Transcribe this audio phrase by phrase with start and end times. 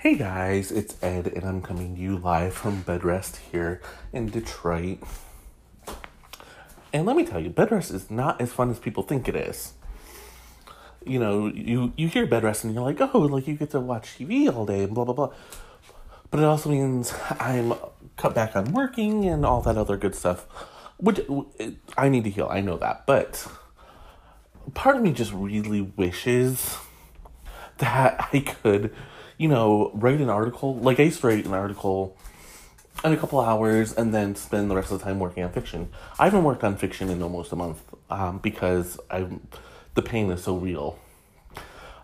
[0.00, 3.80] Hey guys, it's Ed, and I'm coming to you live from Bedrest here
[4.12, 5.00] in Detroit.
[6.92, 9.72] And let me tell you, Bedrest is not as fun as people think it is.
[11.04, 14.16] You know, you, you hear Bedrest and you're like, oh, like you get to watch
[14.16, 15.32] TV all day and blah, blah, blah.
[16.30, 17.74] But it also means I'm
[18.16, 20.46] cut back on working and all that other good stuff.
[20.98, 21.20] Which
[21.96, 23.04] I need to heal, I know that.
[23.04, 23.48] But
[24.74, 26.76] part of me just really wishes
[27.78, 28.94] that I could
[29.38, 30.76] you know, write an article.
[30.76, 32.16] Like I used to write an article
[33.04, 35.88] in a couple hours and then spend the rest of the time working on fiction.
[36.18, 37.80] I haven't worked on fiction in almost a month
[38.10, 39.46] um, because I'm
[39.94, 40.98] the pain is so real.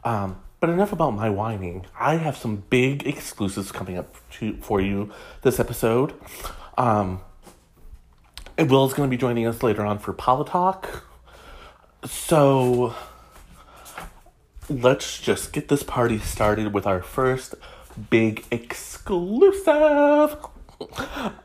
[0.04, 1.84] Um, but enough about my whining.
[1.98, 5.12] I have some big exclusives coming up to, for you
[5.42, 6.14] this episode.
[6.78, 7.20] Um,
[8.58, 11.02] Will's going to be joining us later on for Politalk.
[12.04, 12.94] So
[14.68, 17.54] let's just get this party started with our first
[18.10, 20.36] big exclusive.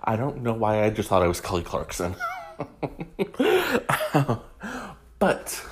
[0.04, 2.16] I don't know why I just thought I was Kelly Clarkson.
[5.20, 5.66] but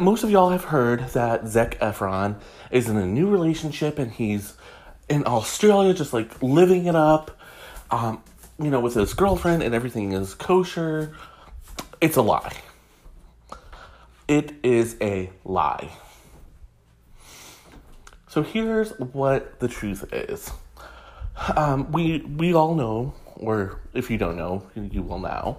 [0.00, 4.54] most of y'all have heard that Zac Efron is in a new relationship and he's
[5.08, 7.38] in Australia just like living it up.
[7.90, 8.22] Um,
[8.58, 11.14] you know, with his girlfriend and everything is kosher.
[12.00, 12.56] It's a lie.
[14.28, 15.90] It is a lie.
[18.26, 20.50] So here's what the truth is.
[21.56, 25.58] Um, we we all know, or if you don't know, you will now.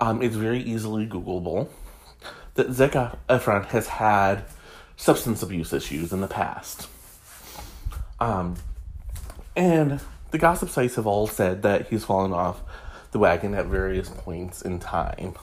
[0.00, 1.68] Um, it's very easily Googleable
[2.54, 2.92] that Zac
[3.28, 4.44] Efron has had
[4.96, 6.88] substance abuse issues in the past.
[8.20, 8.56] Um,
[9.54, 12.62] and the gossip sites have all said that he's fallen off
[13.12, 15.34] the wagon at various points in time.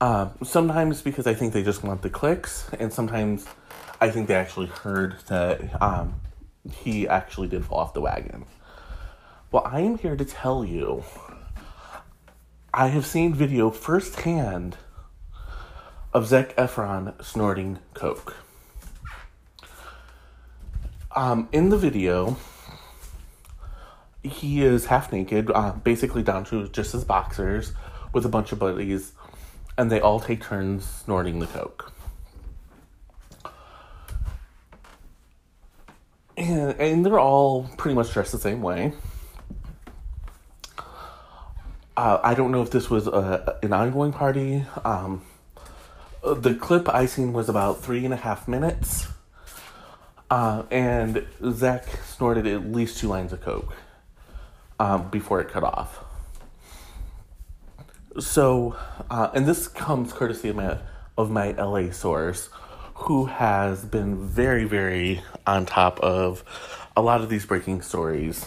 [0.00, 3.46] Uh, sometimes because I think they just want the clicks, and sometimes
[4.00, 6.14] I think they actually heard that um,
[6.72, 8.46] he actually did fall off the wagon.
[9.52, 11.04] Well, I am here to tell you
[12.72, 14.76] I have seen video firsthand
[16.14, 18.36] of Zac Efron snorting coke.
[21.14, 22.36] Um, in the video,
[24.22, 27.72] he is half naked, uh, basically down to just his boxers,
[28.12, 29.12] with a bunch of buddies
[29.78, 31.92] and they all take turns snorting the coke.
[36.36, 38.92] And, and they're all pretty much dressed the same way.
[41.96, 44.64] Uh, I don't know if this was a, an ongoing party.
[44.84, 45.22] Um,
[46.22, 49.06] the clip I seen was about three and a half minutes.
[50.30, 53.74] Uh, and Zac snorted at least two lines of coke
[54.78, 56.04] um, before it cut off.
[58.18, 58.76] So,
[59.08, 60.78] uh, and this comes courtesy of my,
[61.16, 62.48] of my LA source,
[62.94, 66.42] who has been very, very on top of
[66.96, 68.46] a lot of these breaking stories.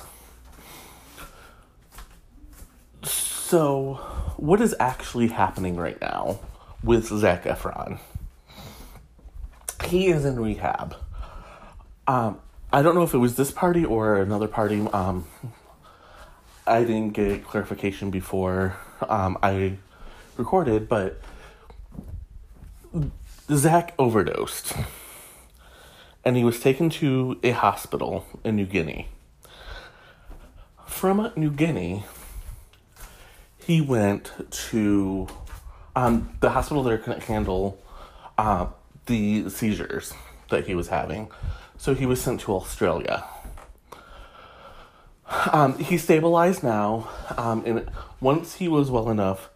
[3.04, 3.96] So,
[4.38, 6.40] what is actually happening right now
[6.84, 8.00] with Zac Efron?
[9.86, 10.96] He is in rehab.
[12.08, 12.40] Um,
[12.72, 14.86] I don't know if it was this party or another party.
[14.92, 15.26] Um,
[16.66, 19.78] I didn't get clarification before um, I
[20.38, 21.20] recorded, but
[23.52, 24.74] Zac overdosed.
[26.24, 29.10] And he was taken to a hospital in New Guinea.
[30.86, 32.06] From New Guinea,
[33.58, 34.32] he went
[34.70, 35.28] to
[35.96, 37.78] um, the hospital there couldn't handle
[38.38, 38.68] uh,
[39.08, 40.14] the seizures
[40.50, 41.30] that he was having.
[41.78, 43.26] So he was sent to Australia.
[45.26, 47.90] Um, he's stabilized now, um, and
[48.20, 49.50] once he was well enough,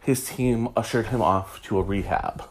[0.00, 2.48] his team ushered him off to a rehab,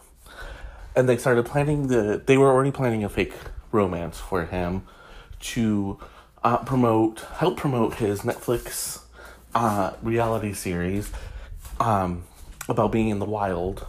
[0.95, 2.21] and they started planning the.
[2.25, 3.33] They were already planning a fake
[3.71, 4.83] romance for him
[5.39, 5.99] to
[6.43, 9.01] uh, promote, help promote his Netflix
[9.53, 11.11] uh, reality series
[11.79, 12.23] um,
[12.69, 13.85] about being in the wild,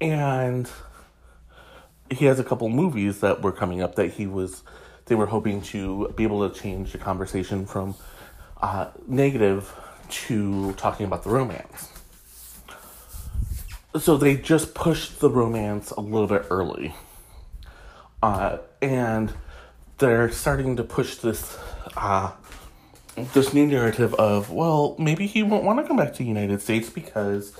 [0.00, 0.68] and
[2.10, 4.64] he has a couple movies that were coming up that he was
[5.10, 7.96] they were hoping to be able to change the conversation from
[8.62, 9.74] uh, negative
[10.08, 11.88] to talking about the romance.
[13.98, 16.94] So they just pushed the romance a little bit early.
[18.22, 19.32] Uh, and
[19.98, 21.58] they're starting to push this
[21.96, 22.30] uh,
[23.34, 26.62] this new narrative of well maybe he won't want to come back to the United
[26.62, 27.52] States because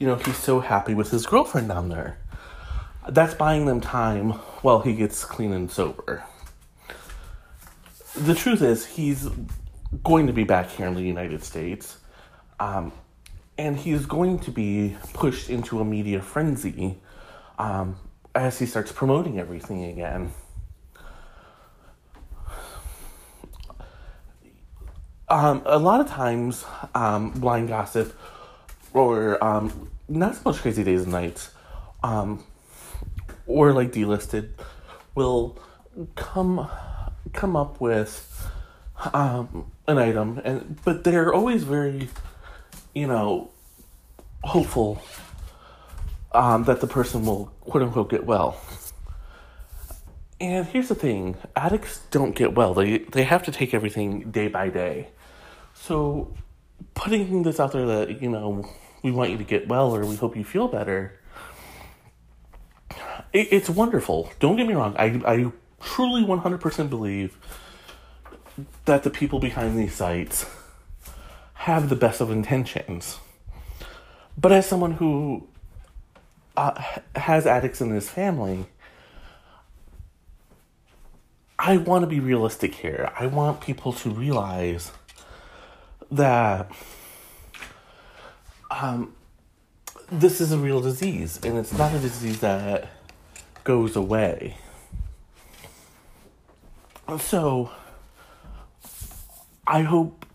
[0.00, 2.18] you know he's so happy with his girlfriend down there.
[3.08, 4.30] That's buying them time
[4.62, 6.24] while he gets clean and sober
[8.24, 9.28] the truth is, he's
[10.04, 11.98] going to be back here in the United States.
[12.60, 12.92] Um,
[13.56, 16.98] and he's going to be pushed into a media frenzy
[17.58, 17.96] um,
[18.34, 20.32] as he starts promoting everything again.
[25.28, 26.64] Um, a lot of times,
[26.94, 28.18] um, blind gossip,
[28.94, 31.50] or um, not so much crazy days and nights,
[32.02, 32.42] um,
[33.46, 34.50] or like Dlisted,
[35.14, 35.58] will
[36.14, 36.70] come
[37.32, 38.50] come up with
[39.12, 42.08] um, an item, and but they're always very,
[42.94, 43.50] you know,
[44.44, 45.02] hopeful
[46.32, 48.60] um, that the person will quote unquote get well.
[50.40, 52.74] And here's the thing: addicts don't get well.
[52.74, 55.08] They they have to take everything day by day.
[55.74, 56.34] So,
[56.94, 58.68] putting this out there that you know
[59.02, 61.18] we want you to get well or we hope you feel better,
[63.32, 64.30] it, it's wonderful.
[64.40, 64.94] Don't get me wrong.
[64.98, 67.36] I I truly one hundred percent believe
[68.84, 70.46] that the people behind these sites
[71.54, 73.18] have the best of intentions.
[74.36, 75.46] But as someone who
[76.56, 76.82] uh,
[77.16, 78.66] has addicts in his family
[81.58, 83.10] I want to be realistic here.
[83.18, 84.92] I want people to realize
[86.10, 86.70] that
[88.70, 89.12] um,
[90.10, 92.88] this is a real disease, and it's not a disease that
[93.64, 94.56] goes away.
[97.16, 97.70] So,
[99.66, 100.26] I hope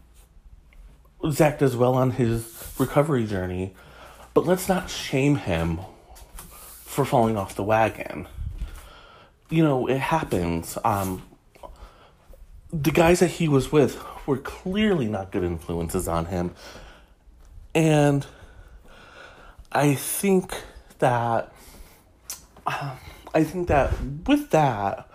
[1.29, 3.75] Zac does well on his recovery journey,
[4.33, 5.79] but let's not shame him
[6.35, 8.27] for falling off the wagon
[9.53, 10.79] you know, it happens.
[10.83, 11.21] Um,
[12.71, 16.55] the guys that he was with were clearly not good influences on him.
[17.75, 18.25] And
[19.71, 20.55] I think
[20.97, 21.53] that,
[22.65, 22.95] uh,
[23.31, 23.93] I think that
[24.25, 25.07] with that,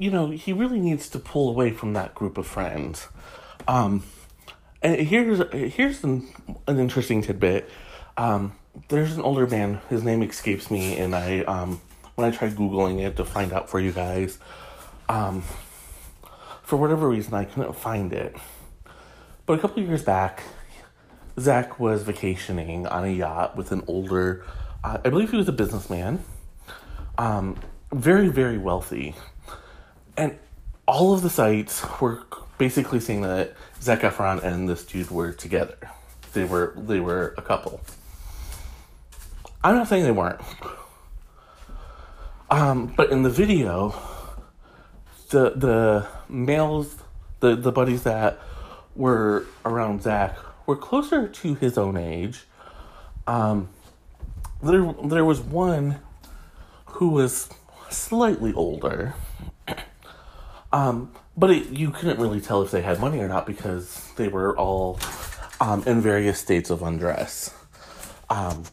[0.00, 3.06] you know, he really needs to pull away from that group of friends.
[3.68, 4.02] Um,
[4.82, 6.26] and here's here's an,
[6.66, 7.68] an interesting tidbit.
[8.16, 8.56] Um,
[8.88, 9.80] there's an older man.
[9.90, 11.82] His name escapes me, and I um,
[12.14, 14.38] when I tried Googling it to find out for you guys,
[15.10, 15.42] um,
[16.62, 18.34] for whatever reason, I couldn't find it.
[19.44, 20.42] But a couple years back,
[21.38, 24.46] Zac was vacationing on a yacht with an older,
[24.82, 26.24] uh, I believe he was a businessman,
[27.18, 27.58] um,
[27.92, 29.14] very, very wealthy.
[30.20, 30.38] And
[30.86, 32.24] all of the sites were
[32.58, 35.78] basically saying that Zac Efron and this dude were together.
[36.34, 37.80] They were they were a couple.
[39.64, 40.42] I'm not saying they weren't.
[42.50, 43.94] Um, but in the video,
[45.30, 46.96] the the males,
[47.40, 48.38] the the buddies that
[48.94, 50.36] were around Zac
[50.66, 52.44] were closer to his own age.
[53.26, 53.70] Um,
[54.62, 56.00] there there was one
[56.84, 57.48] who was
[57.88, 59.14] slightly older.
[60.72, 64.28] Um, but it, you couldn't really tell if they had money or not because they
[64.28, 64.98] were all
[65.60, 67.52] um, in various states of undress.
[68.28, 68.64] Um,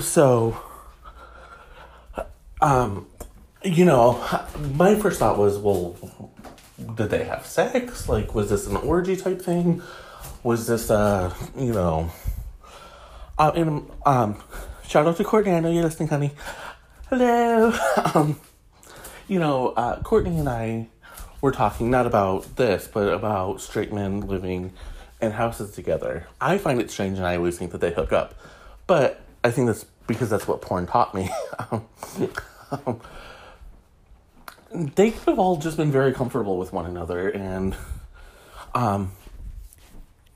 [0.00, 0.60] so
[2.60, 3.06] um,
[3.62, 4.22] you know,
[4.74, 5.96] my first thought was, well,
[6.94, 8.08] did they have sex?
[8.08, 9.82] Like, was this an orgy type thing?
[10.42, 12.10] Was this, uh, you know,
[13.38, 14.42] uh, and, um,
[14.86, 16.32] shout out to know you're listening, honey.
[17.08, 17.72] Hello.
[18.14, 18.38] um,
[19.30, 20.88] you know, uh, Courtney and I
[21.40, 24.72] were talking not about this, but about straight men living
[25.22, 26.26] in houses together.
[26.40, 28.34] I find it strange, and I always think that they hook up,
[28.88, 31.30] but I think that's because that's what porn taught me.
[31.70, 33.00] um,
[34.96, 37.76] they have all just been very comfortable with one another, and
[38.74, 39.12] um,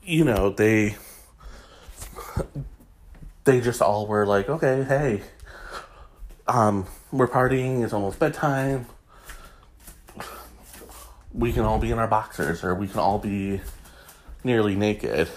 [0.03, 0.95] you know they
[3.43, 5.21] they just all were like, okay, hey,
[6.47, 7.83] um, we're partying.
[7.83, 8.87] It's almost bedtime.
[11.33, 13.61] We can all be in our boxers, or we can all be
[14.43, 15.29] nearly naked.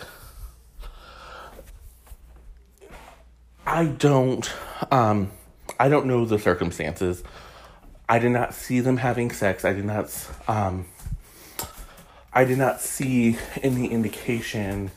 [3.66, 4.50] I don't
[4.90, 5.30] um
[5.78, 7.22] I don't know the circumstances.
[8.08, 9.64] I did not see them having sex.
[9.64, 10.10] I did not
[10.46, 10.86] um
[12.32, 14.90] I did not see any indication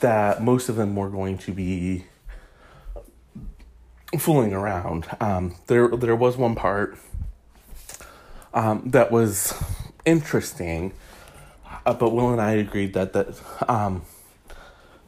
[0.00, 2.04] that most of them were going to be
[4.16, 5.06] fooling around.
[5.20, 6.96] Um, there there was one part
[8.54, 9.54] um, that was
[10.04, 10.92] interesting,
[11.84, 14.02] uh, but Will and I agreed that that um,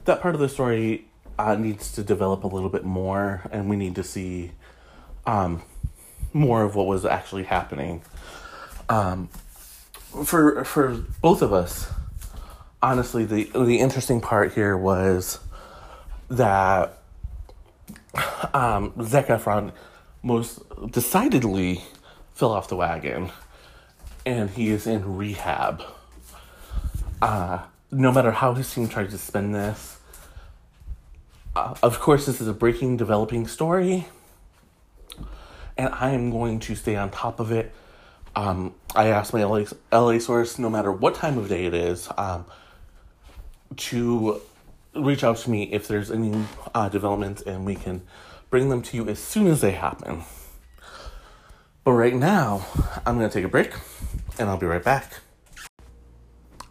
[0.05, 1.07] that part of the story
[1.39, 4.53] uh, needs to develop a little bit more, and we need to see
[5.27, 5.63] um,
[6.33, 8.03] more of what was actually happening.
[8.89, 9.29] Um,
[10.25, 11.91] for for both of us,
[12.83, 15.39] honestly, the the interesting part here was
[16.29, 17.00] that
[18.55, 19.73] um, Zac Efron
[20.23, 21.83] most decidedly
[22.35, 23.31] fell off the wagon,
[24.27, 25.83] and he is in rehab.
[27.23, 29.99] Uh, no matter how his team tries to spin this,
[31.55, 34.07] uh, of course, this is a breaking, developing story,
[35.77, 37.73] and I am going to stay on top of it
[38.37, 42.09] um, I asked my LA, LA source, no matter what time of day it is,
[42.17, 42.45] um,
[43.77, 44.41] to
[44.95, 48.03] reach out to me if there's any uh, developments and we can
[48.51, 50.25] bring them to you as soon as they happen.
[51.85, 52.67] But right now,
[53.07, 53.73] I'm going to take a break
[54.39, 55.21] and I'll be right back.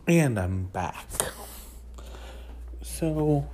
[0.07, 1.07] And I'm back.
[2.81, 3.47] So,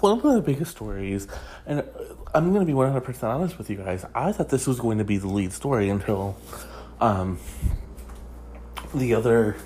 [0.00, 1.26] one of the biggest stories,
[1.66, 1.82] and
[2.34, 5.04] I'm going to be 100% honest with you guys, I thought this was going to
[5.04, 6.36] be the lead story until
[7.00, 7.38] um,
[8.94, 9.56] the other,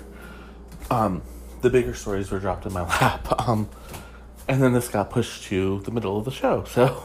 [0.89, 1.21] um,
[1.61, 3.47] the bigger stories were dropped in my lap.
[3.47, 3.69] Um,
[4.47, 6.63] and then this got pushed to the middle of the show.
[6.65, 7.03] So,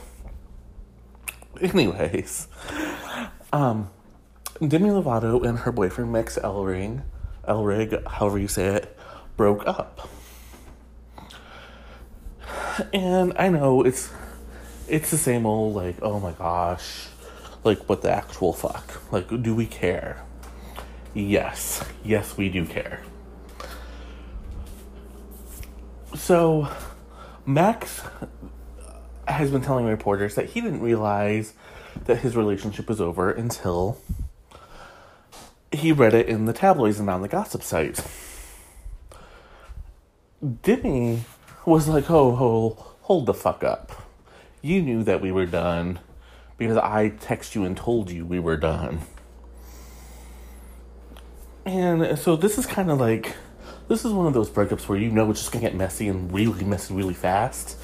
[1.60, 2.48] anyways,
[3.52, 3.90] um,
[4.66, 7.02] Demi Lovato and her boyfriend Max Elring,
[7.48, 8.96] Elrig, however you say it,
[9.36, 10.08] broke up.
[12.92, 14.10] And I know it's
[14.88, 17.08] it's the same old like, oh my gosh,
[17.64, 19.12] like what the actual fuck?
[19.12, 20.22] Like, do we care?
[21.14, 23.02] Yes, yes, we do care.
[26.14, 26.68] So,
[27.46, 28.02] Max
[29.26, 31.54] has been telling reporters that he didn't realize
[32.04, 33.98] that his relationship was over until
[35.70, 38.02] he read it in the tabloids and on the gossip sites.
[40.62, 41.24] Demi
[41.64, 44.02] was like, oh, oh, hold the fuck up.
[44.60, 46.00] You knew that we were done
[46.58, 49.00] because I texted you and told you we were done.
[51.64, 53.34] And so this is kind of like,
[53.92, 56.32] this is one of those breakups where you know it's just gonna get messy and
[56.32, 57.76] really messy really fast.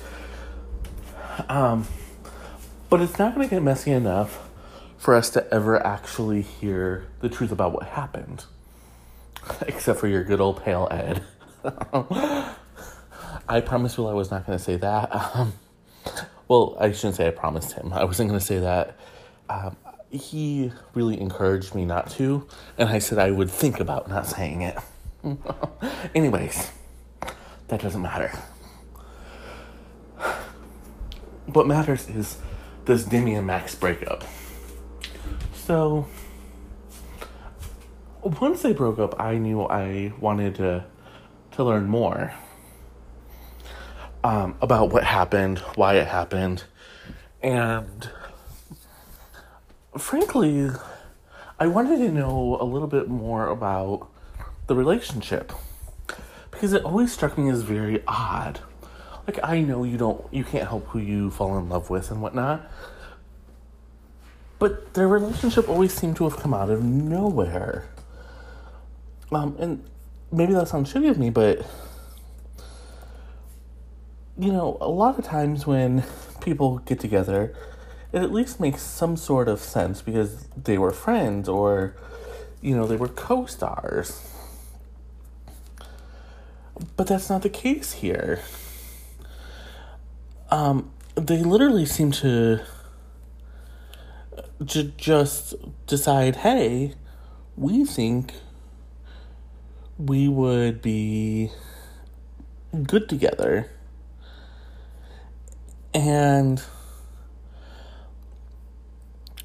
[1.51, 1.87] Um,
[2.89, 4.49] but it's not gonna get messy enough
[4.97, 8.47] for us to ever actually hear the truth about what happened.
[9.67, 11.23] Except for your good old pale Ed.
[13.47, 15.15] I promised Will I was not to say that.
[15.15, 15.53] Um,
[16.49, 17.93] well, I shouldn't say I promised him.
[17.93, 18.99] I wasn't to say that.
[19.51, 19.77] Um,
[20.11, 22.47] he really encouraged me not to,
[22.79, 24.79] and I said I would think about not saying it.
[26.15, 26.71] Anyways,
[27.69, 28.33] that doesn't matter.
[31.47, 32.39] What matters is
[32.85, 34.25] does Demi and Max break up?
[35.55, 36.07] So,
[38.23, 40.85] once they broke up, I knew I wanted to
[41.53, 42.33] to learn more
[44.23, 46.65] um, about what happened, why it happened,
[47.43, 48.11] and
[49.97, 50.71] frankly,
[51.59, 54.09] I wanted to know a little bit more about
[54.69, 55.53] the relationship
[56.51, 58.61] because it always struck me as very odd.
[59.27, 62.23] Like I know you don't, you can't help who you fall in love with and
[62.23, 62.71] whatnot,
[64.59, 67.89] but their relationship always seemed to have come out of nowhere.
[69.31, 69.85] Um, and
[70.33, 71.67] maybe that sounds shitty of me, but
[74.39, 76.05] you know, a lot of times when
[76.41, 77.55] people get together,
[78.13, 81.95] it at least makes some sort of sense because they were friends or,
[82.61, 84.23] you know, they were co stars.
[86.97, 88.41] But that's not the case here.
[90.51, 92.61] Um, they literally seem to
[94.65, 95.55] j- just
[95.87, 96.95] decide, hey,
[97.57, 98.33] we think
[99.99, 101.51] we would be
[102.85, 103.69] good together
[105.95, 106.63] and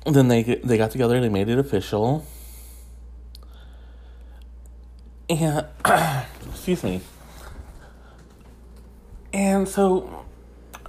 [0.05, 1.19] then they they got together.
[1.19, 2.25] They made it official.
[5.29, 5.65] And
[6.51, 7.01] excuse me.
[9.33, 10.25] And so,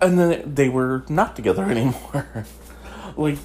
[0.00, 2.46] and then they were not together anymore.
[3.16, 3.38] like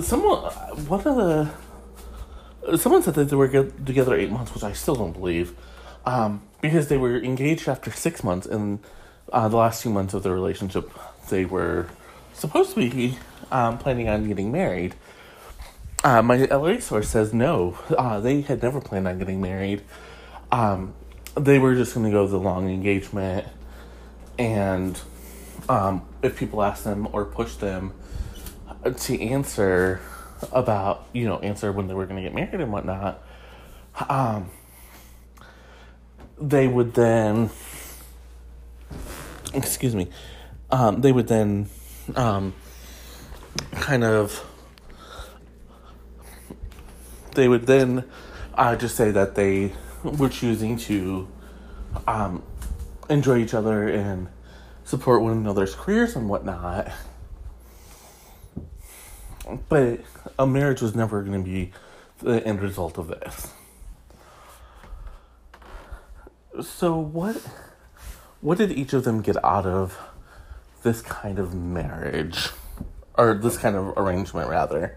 [0.00, 0.52] someone,
[0.88, 1.50] one of the
[2.76, 5.54] someone said that they were together eight months, which I still don't believe,
[6.04, 8.80] um, because they were engaged after six months and
[9.32, 10.90] uh, the last few months of the relationship,
[11.28, 11.86] they were
[12.34, 13.18] supposed to be
[13.50, 14.94] um, planning on getting married.
[16.02, 17.78] Uh, my LA source says no.
[17.96, 19.82] Uh, they had never planned on getting married.
[20.50, 20.94] Um,
[21.34, 23.46] they were just going to go the long engagement,
[24.38, 24.98] and
[25.68, 27.92] um, if people asked them or pushed them
[28.96, 30.00] to answer
[30.52, 33.22] about, you know, answer when they were going to get married and whatnot,
[34.08, 34.50] um,
[36.40, 37.50] they would then
[39.54, 40.08] excuse me,
[40.70, 41.68] um, they would then
[42.16, 42.54] um,
[43.72, 44.44] kind of
[47.34, 48.04] they would then
[48.54, 49.72] uh, just say that they
[50.02, 51.28] were choosing to
[52.06, 52.42] um,
[53.08, 54.28] enjoy each other and
[54.84, 56.90] support one another's careers and whatnot.
[59.68, 60.00] But
[60.38, 61.72] a marriage was never going to be
[62.18, 63.52] the end result of this.
[66.62, 67.36] So, what
[68.40, 69.98] what did each of them get out of
[70.82, 72.50] this kind of marriage?
[73.20, 74.96] or this kind of arrangement rather.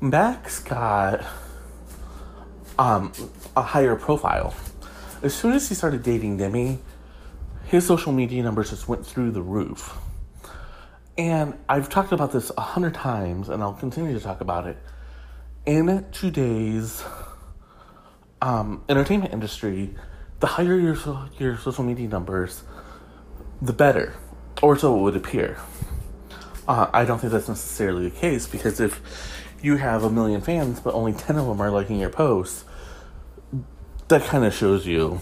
[0.00, 1.24] Max got
[2.78, 3.12] um,
[3.56, 4.54] a higher profile.
[5.22, 6.78] As soon as he started dating Demi,
[7.64, 9.96] his social media numbers just went through the roof.
[11.18, 14.76] And I've talked about this a hundred times, and I'll continue to talk about it.
[15.64, 17.02] In today's
[18.42, 19.94] um, entertainment industry,
[20.40, 20.96] the higher your
[21.38, 22.62] your social media numbers,
[23.62, 24.14] the better,
[24.62, 25.58] or so it would appear.
[26.68, 29.00] Uh, I don't think that's necessarily the case because if
[29.66, 32.64] you have a million fans, but only 10 of them are liking your posts,
[34.08, 35.20] that kind of shows you.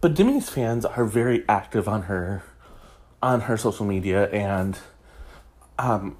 [0.00, 2.42] But Demi's fans are very active on her
[3.22, 4.78] on her social media and
[5.78, 6.16] um,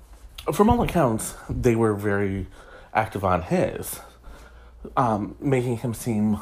[0.53, 2.47] from all accounts they were very
[2.93, 4.01] active on his
[4.99, 6.35] um, making him seem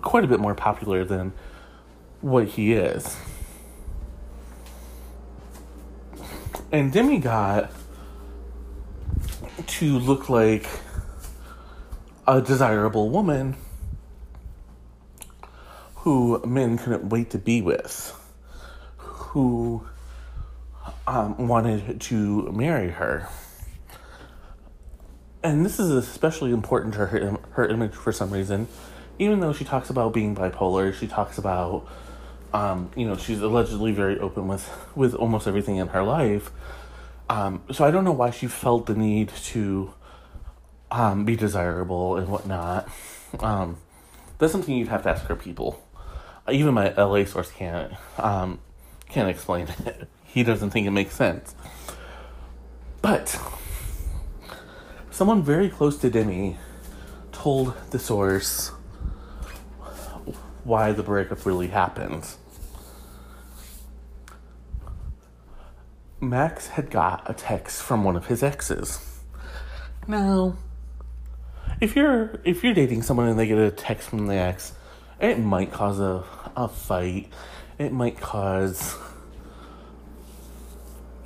[0.00, 1.34] quite a bit more popular than
[2.22, 3.18] what he is
[6.72, 7.70] and Demi got
[9.66, 10.68] to look like
[12.26, 13.56] a desirable woman
[15.96, 18.12] who men couldn't wait to be with,
[18.96, 19.86] who
[21.06, 23.28] um, wanted to marry her.
[25.42, 28.68] And this is especially important to her, her image for some reason.
[29.18, 31.86] Even though she talks about being bipolar, she talks about,
[32.52, 36.50] um, you know, she's allegedly very open with, with almost everything in her life
[37.28, 39.92] um, so I don't know why she felt the need to
[40.90, 42.88] um, be desirable and whatnot.
[43.40, 43.78] Um,
[44.38, 45.82] that's something you'd have to ask her people.
[46.50, 48.60] Even my LA source can't um,
[49.08, 50.08] can't explain it.
[50.26, 51.54] He doesn't think it makes sense.
[53.00, 53.40] But
[55.10, 56.58] someone very close to Demi
[57.32, 58.68] told the source
[60.62, 62.26] why the breakup really happened.
[66.28, 69.20] Max had got a text from one of his exes.
[70.06, 70.56] Now,
[71.80, 74.72] if you're if you're dating someone and they get a text from the ex,
[75.20, 76.24] it might cause a
[76.56, 77.32] a fight.
[77.78, 78.96] It might cause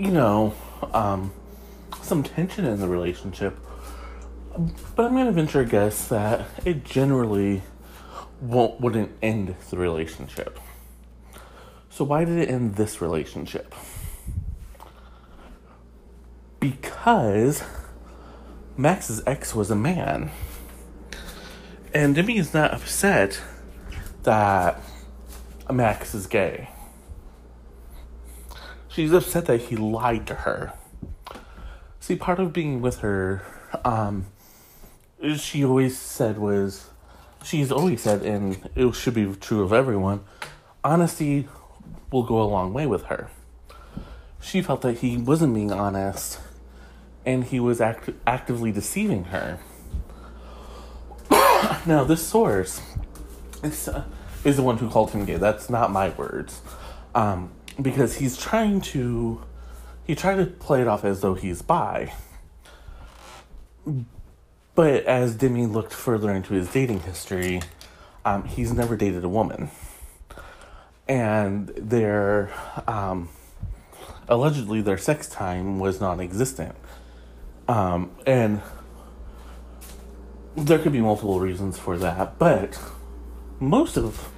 [0.01, 0.55] you know,
[0.95, 1.31] um,
[2.01, 3.59] some tension in the relationship.
[4.97, 7.63] But I'm gonna venture a guess that it generally
[8.41, 10.59] won't wouldn't end the relationship.
[11.91, 13.75] So why did it end this relationship?
[16.61, 17.65] Because
[18.77, 20.31] Max's ex was a man.
[21.93, 23.41] And Demi is not upset
[24.23, 24.81] that
[25.73, 26.69] Max is gay.
[28.89, 30.73] She's upset that he lied to her.
[31.99, 33.43] See, part of being with her,
[33.85, 34.27] um,
[35.37, 36.91] she always said was,
[37.43, 40.21] she's always said, and it should be true of everyone,
[40.85, 41.49] honesty
[42.11, 43.31] will go a long way with her.
[44.41, 46.41] She felt that he wasn't being honest
[47.25, 49.59] and he was act- actively deceiving her.
[51.87, 52.81] now, this source
[53.63, 54.05] is, uh,
[54.45, 55.37] is the one who called him gay.
[55.37, 56.61] That's not my words.
[57.15, 59.43] Um, because he's trying to.
[60.05, 62.13] He tried to play it off as though he's bi.
[64.75, 67.61] But as Demi looked further into his dating history,
[68.25, 69.71] um, he's never dated a woman.
[71.07, 72.51] And their.
[72.87, 73.29] Um,
[74.29, 76.75] allegedly, their sex time was non existent.
[77.71, 78.61] Um, and
[80.57, 82.77] there could be multiple reasons for that, but
[83.61, 84.29] most of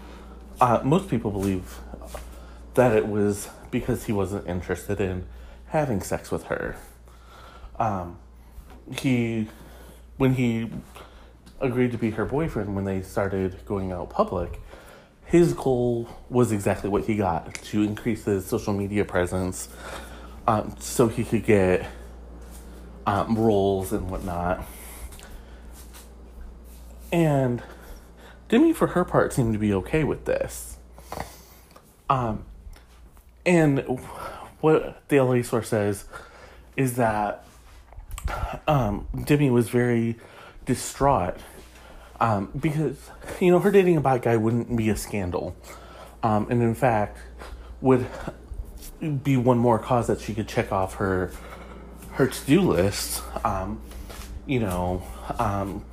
[0.61, 1.79] uh, most people believe
[2.75, 5.27] that it was because he wasn't interested in
[5.69, 6.77] having sex with her.
[7.79, 8.19] Um,
[8.99, 9.49] he,
[10.19, 10.69] when he
[11.59, 14.61] agreed to be her boyfriend when they started going out public,
[15.25, 19.71] his goal was exactly what he got to increase his social media presence
[20.47, 21.87] um, so he could get
[23.07, 24.65] um, roles and whatnot.
[27.13, 27.63] And
[28.49, 30.77] Demi, for her part, seemed to be okay with this.
[32.09, 32.45] Um,
[33.45, 33.81] and
[34.61, 36.05] what the LA source says
[36.77, 37.45] is that
[38.67, 40.17] um, Demi was very
[40.65, 41.37] distraught
[42.21, 43.11] um, because,
[43.41, 45.57] you know, her dating a bad guy wouldn't be a scandal.
[46.23, 47.19] Um, and in fact,
[47.81, 48.07] would
[49.25, 51.33] be one more cause that she could check off her
[52.13, 53.81] her to do list, um,
[54.47, 55.03] you know,
[55.39, 55.85] um,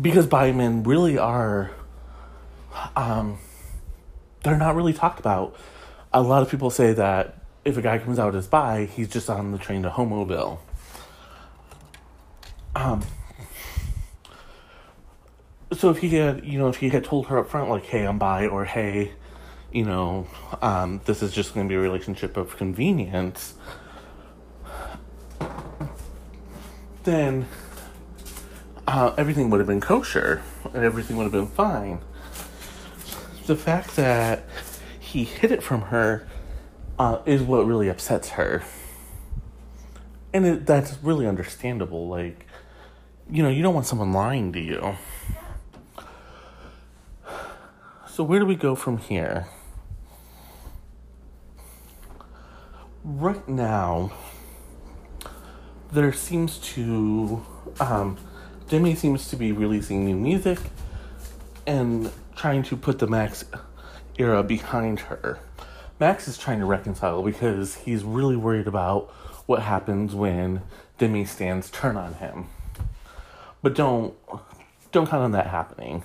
[0.00, 1.70] because bi men really are,
[2.94, 3.38] um,
[4.42, 5.56] they're not really talked about.
[6.12, 9.28] A lot of people say that if a guy comes out as bi, he's just
[9.28, 10.58] on the train to Homoville.
[12.74, 13.02] Um,
[15.72, 18.06] so if he had, you know, if he had told her up front, like, hey,
[18.06, 19.12] I'm bi, or hey,
[19.72, 20.26] you know,
[20.62, 23.54] um, this is just going to be a relationship of convenience,
[27.06, 27.46] then
[28.86, 30.42] uh, everything would have been kosher
[30.74, 32.00] and everything would have been fine.
[33.46, 34.44] The fact that
[35.00, 36.28] he hid it from her
[36.98, 38.62] uh, is what really upsets her.
[40.34, 42.08] And it, that's really understandable.
[42.08, 42.46] Like,
[43.30, 44.96] you know, you don't want someone lying to you.
[48.08, 49.46] So, where do we go from here?
[53.04, 54.10] Right now,
[55.92, 57.44] there seems to,
[57.80, 58.16] um,
[58.68, 60.58] Demi seems to be releasing new music
[61.66, 63.44] and trying to put the Max
[64.18, 65.38] era behind her.
[65.98, 69.10] Max is trying to reconcile because he's really worried about
[69.46, 70.62] what happens when
[70.98, 72.46] Demi stands turn on him.
[73.62, 74.14] But don't
[74.92, 76.02] don't count on that happening.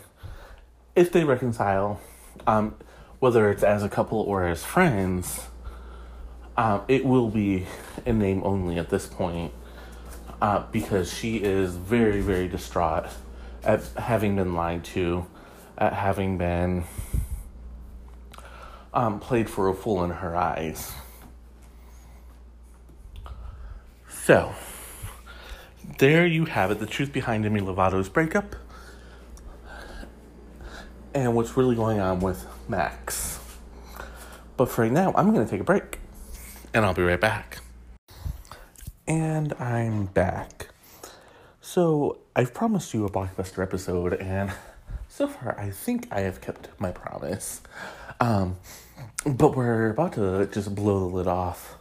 [0.96, 2.00] If they reconcile,
[2.46, 2.76] um,
[3.20, 5.48] whether it's as a couple or as friends,
[6.58, 7.66] um, it will be
[8.06, 9.54] in name only at this point
[10.42, 13.06] uh, because she is very, very distraught
[13.64, 15.26] at having been lied to,
[15.78, 16.84] at having been
[18.94, 20.92] um, played for a fool in her eyes.
[24.10, 24.54] So,
[26.00, 28.56] there you have it the truth behind Demi Lovato's breakup
[31.14, 33.40] and what's really going on with Max.
[34.58, 36.00] But for right now, I'm going to take a break
[36.74, 37.60] and I'll be right back.
[39.08, 40.70] And I'm back.
[41.60, 44.52] So, I've promised you a blockbuster episode, and
[45.08, 47.62] so far, I think I have kept my promise.
[48.20, 48.58] Um,
[49.26, 51.76] but we're about to just blow the lid off.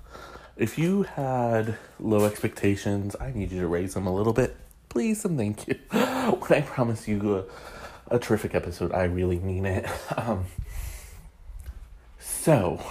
[0.57, 4.57] If you had low expectations, I need you to raise them a little bit,
[4.89, 5.75] please and thank you.
[5.91, 7.37] when I promise you
[8.11, 9.87] a, a terrific episode, I really mean it.
[10.17, 10.47] Um,
[12.19, 12.83] so,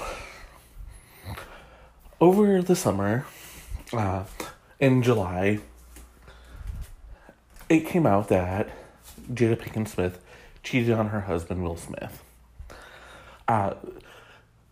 [2.20, 3.26] over the summer,
[3.94, 4.24] uh,
[4.80, 5.60] in July,
[7.68, 8.70] it came out that
[9.32, 10.20] Jada Pinkett Smith
[10.64, 12.24] cheated on her husband, Will Smith.
[13.48, 13.74] Uh,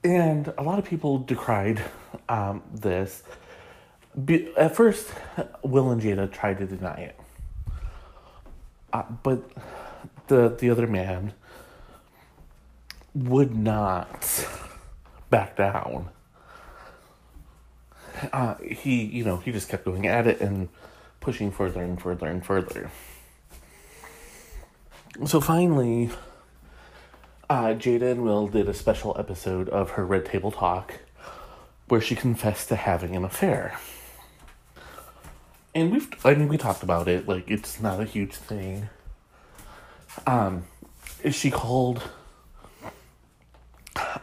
[0.04, 1.82] and a lot of people decried
[2.30, 3.24] um, this.
[4.24, 5.12] Be- at first,
[5.64, 7.20] Will and Jada tried to deny it.
[8.94, 9.44] Uh, but
[10.28, 11.34] the the other man
[13.14, 14.48] would not
[15.30, 16.10] back down
[18.34, 20.70] uh, he, you know, he just kept going at it and
[21.20, 22.92] pushing further and further and further.
[25.26, 26.12] So finally,
[27.50, 30.94] uh, Jada and Will did a special episode of her Red Table Talk
[31.88, 33.80] where she confessed to having an affair.
[35.74, 38.90] And we've, I mean, we talked about it, like, it's not a huge thing.
[40.26, 40.66] Um,
[41.32, 42.02] she called,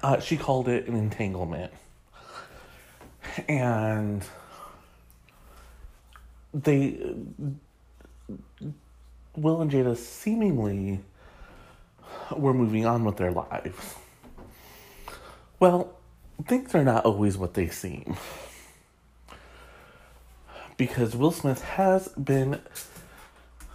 [0.02, 1.72] uh, she called it an entanglement
[3.48, 4.24] and
[6.52, 7.14] they
[9.36, 11.00] Will and Jada seemingly
[12.36, 13.96] were moving on with their lives.
[15.58, 15.96] Well,
[16.46, 18.16] things are not always what they seem.
[20.76, 22.60] Because Will Smith has been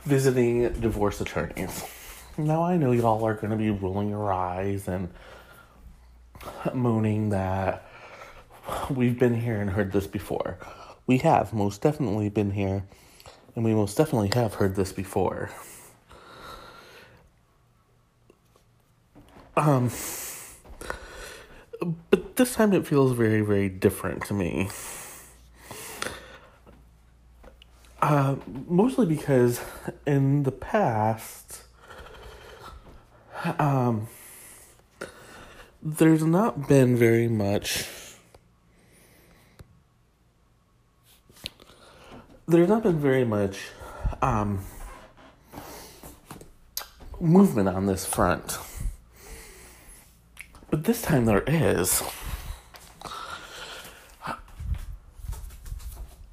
[0.04, 1.84] visiting divorce attorneys.
[2.38, 5.10] Now, I know y'all are going to be rolling your eyes and
[6.74, 7.89] moaning that
[8.90, 10.58] we've been here and heard this before.
[11.08, 12.86] We have most definitely been here,
[13.56, 15.50] and we most definitely have heard this before.
[19.56, 19.92] Um,
[22.10, 24.70] but this time it feels very, very different to me.
[28.02, 28.36] Uh,
[28.68, 29.62] mostly because
[30.08, 31.64] in the past,
[33.58, 34.08] um,
[35.82, 37.86] there's not been very much
[42.50, 43.60] there's not been very much
[44.24, 44.66] um,
[47.20, 48.58] movement on this front.
[50.72, 52.02] But this time there is.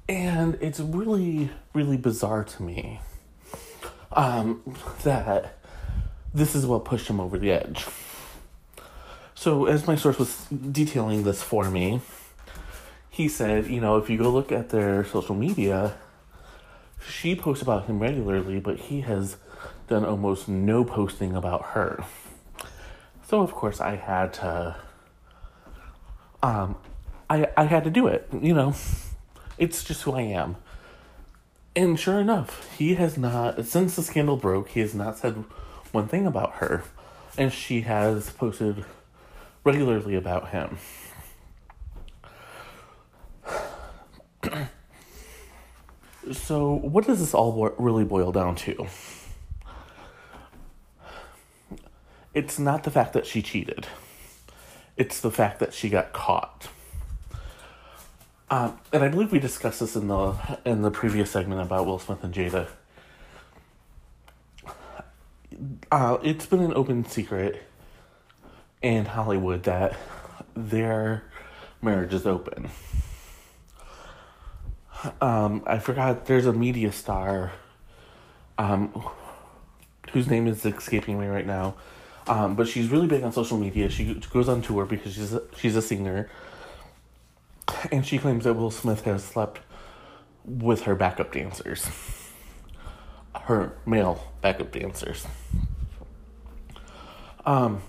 [0.09, 2.99] And it's really, really bizarre to me
[4.11, 5.59] um, that
[6.33, 7.85] this is what pushed him over the edge.
[9.35, 12.01] So, as my source was detailing this for me,
[13.09, 15.95] he said, you know, if you go look at their social media,
[17.05, 19.37] she posts about him regularly, but he has
[19.87, 22.03] done almost no posting about her.
[23.25, 24.75] So of course I had to
[26.41, 26.75] um
[27.29, 28.73] I I had to do it, you know.
[29.57, 30.55] It's just who I am.
[31.75, 35.43] And sure enough, he has not since the scandal broke, he has not said
[35.91, 36.83] one thing about her.
[37.37, 38.83] And she has posted
[39.63, 40.77] regularly about him.
[46.33, 48.87] So, what does this all really boil down to?
[52.33, 53.87] It's not the fact that she cheated.
[54.95, 56.67] It's the fact that she got caught.
[58.49, 61.99] Um, and I believe we discussed this in the in the previous segment about Will
[61.99, 62.67] Smith and Jada.
[65.91, 67.63] Uh, it's been an open secret
[68.81, 69.97] in Hollywood that
[70.55, 71.23] their
[71.81, 72.69] marriage is open.
[75.21, 76.25] Um, I forgot.
[76.25, 77.51] There's a media star,
[78.57, 78.91] um,
[80.11, 81.75] whose name is escaping me right now,
[82.27, 83.89] um, but she's really big on social media.
[83.89, 86.29] She goes on tour because she's a, she's a singer,
[87.91, 89.61] and she claims that Will Smith has slept
[90.43, 91.87] with her backup dancers,
[93.41, 95.27] her male backup dancers.
[97.45, 97.81] Um.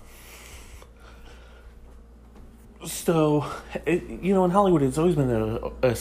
[2.85, 3.45] So,
[3.85, 5.95] it, you know, in Hollywood, it's always been a, a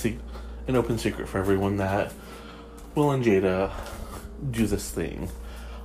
[0.69, 2.13] an open secret for everyone that
[2.95, 3.73] Will and Jada
[4.51, 5.31] do this thing.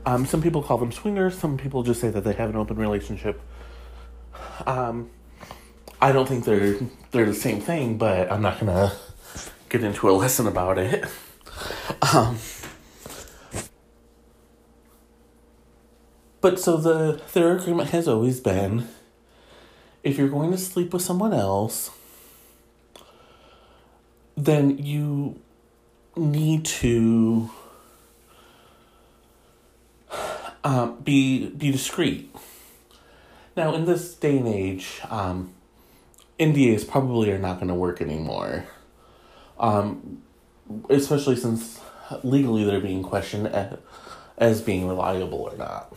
[0.06, 1.38] Um, some people call them swingers.
[1.38, 3.42] Some people just say that they have an open relationship.
[4.68, 5.10] Um,
[6.02, 6.78] I don't think they're
[7.12, 8.92] they're the same thing, but I'm not gonna
[9.70, 11.06] get into a lesson about it.
[12.14, 12.38] Um,
[16.42, 18.90] but so the their agreement has always been,
[20.04, 21.90] if you're going to sleep with someone else,
[24.36, 25.40] then you
[26.16, 27.50] need to
[30.64, 32.34] um, be be discreet.
[33.56, 35.54] Now, in this day and age, um,
[36.40, 38.66] NDAs probably are not going to work anymore,
[39.60, 40.24] um,
[40.90, 41.80] especially since
[42.24, 43.78] legally they're being questioned as,
[44.38, 45.96] as being reliable or not.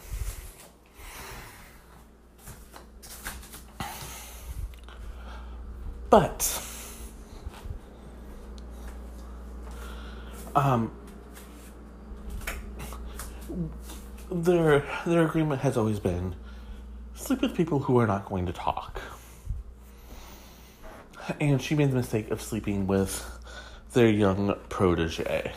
[6.10, 6.65] But
[10.56, 10.90] um,
[14.30, 16.34] their their agreement has always been
[17.14, 19.00] sleep with people who are not going to talk.
[21.40, 23.24] And she made the mistake of sleeping with
[23.92, 25.52] their young protege.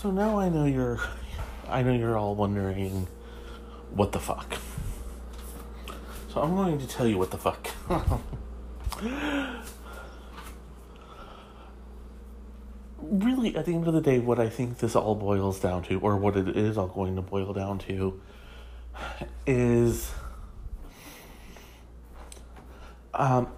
[0.00, 1.00] So now I know you're
[1.68, 3.06] I know you're all wondering
[3.90, 4.56] what the fuck.
[6.32, 7.68] So I'm going to tell you what the fuck.
[13.02, 16.00] really, at the end of the day, what I think this all boils down to,
[16.00, 18.20] or what it is all going to boil down to,
[19.46, 20.12] is
[23.14, 23.48] um,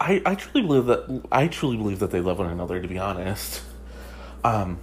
[0.00, 2.80] I I truly believe that I truly believe that they love one another.
[2.80, 3.62] To be honest,
[4.44, 4.78] um,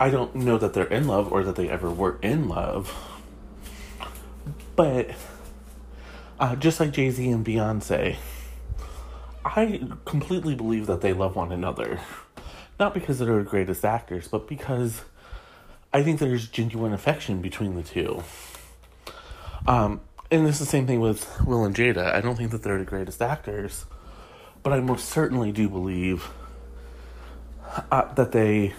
[0.00, 2.92] I don't know that they're in love or that they ever were in love,
[4.76, 5.10] but
[6.40, 8.16] uh, just like Jay Z and Beyonce,
[9.44, 12.00] I completely believe that they love one another.
[12.80, 15.02] Not because they're the greatest actors, but because
[15.92, 18.24] I think there's genuine affection between the two.
[19.66, 22.12] Um, and it's the same thing with Will and Jada.
[22.12, 23.86] I don't think that they're the greatest actors,
[24.62, 26.28] but I most certainly do believe
[27.90, 28.74] uh, that they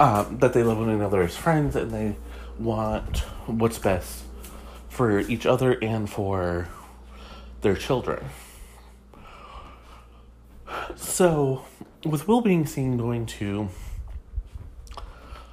[0.00, 2.16] uh, that they love one another as friends and they
[2.58, 4.24] want what's best
[4.88, 6.68] for each other and for
[7.62, 8.24] their children.
[10.96, 11.64] So,
[12.04, 13.68] with Will being seen going to,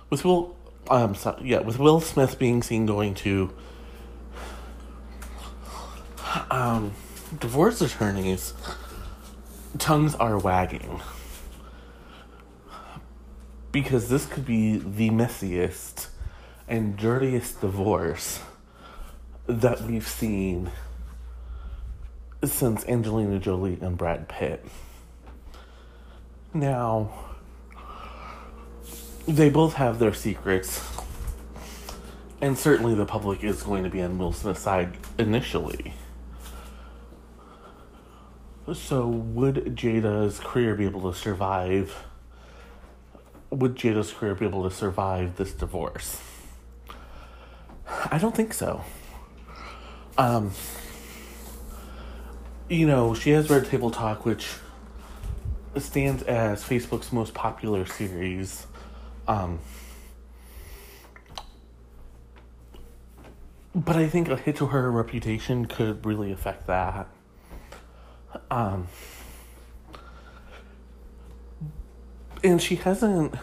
[0.09, 0.55] with Will,
[0.89, 3.53] um, sorry, yeah, with Will Smith being seen going to,
[6.49, 6.93] um,
[7.39, 8.53] divorce attorneys,
[9.77, 11.01] tongues are wagging.
[13.71, 16.07] Because this could be the messiest
[16.67, 18.41] and dirtiest divorce
[19.47, 20.71] that we've seen
[22.43, 24.65] since Angelina Jolie and Brad Pitt.
[26.53, 27.11] Now,
[29.27, 30.85] they both have their secrets,
[32.41, 35.93] and certainly the public is going to be on Will Smith's side initially.
[38.73, 42.05] So, would Jada's career be able to survive?
[43.49, 46.21] Would Jada's career be able to survive this divorce?
[48.09, 48.83] I don't think so.
[50.17, 50.51] Um,
[52.69, 54.47] you know, she has Red Table Talk, which
[55.77, 58.67] stands as Facebook's most popular series.
[59.27, 59.59] Um,
[63.73, 67.07] but I think a hit to her reputation could really affect that.
[68.49, 68.87] Um,
[72.43, 73.35] and she hasn't,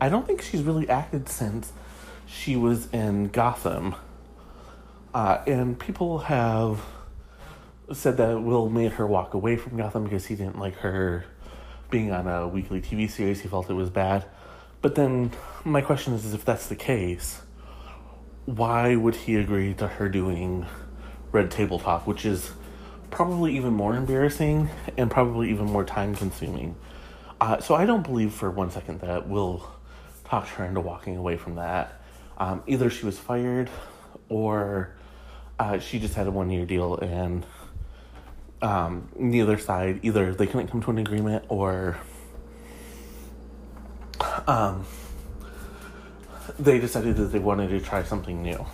[0.00, 1.72] I don't think she's really acted since
[2.26, 3.94] she was in Gotham.
[5.14, 6.80] Uh, and people have
[7.92, 11.24] said that Will made her walk away from Gotham because he didn't like her
[11.90, 13.40] being on a weekly TV series.
[13.40, 14.24] He felt it was bad.
[14.80, 15.32] But then
[15.64, 17.42] my question is, is if that's the case,
[18.44, 20.66] why would he agree to her doing
[21.32, 22.52] Red Table which is
[23.10, 26.76] probably even more embarrassing and probably even more time consuming?
[27.40, 29.68] Uh, so I don't believe for one second that Will
[30.24, 32.00] talked her into walking away from that.
[32.36, 33.70] Um, either she was fired
[34.28, 34.94] or
[35.58, 37.44] uh, she just had a one year deal and
[38.62, 41.98] um, neither side, either they couldn't come to an agreement or
[44.46, 44.84] um,
[46.58, 48.66] they decided that they wanted to try something new.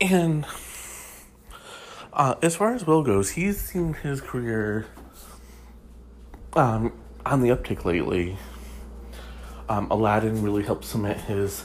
[0.00, 0.44] And
[2.12, 4.86] uh, as far as Will goes, he's seen his career
[6.52, 6.92] um,
[7.24, 8.36] on the uptick lately.
[9.68, 11.64] Um, Aladdin really helped cement his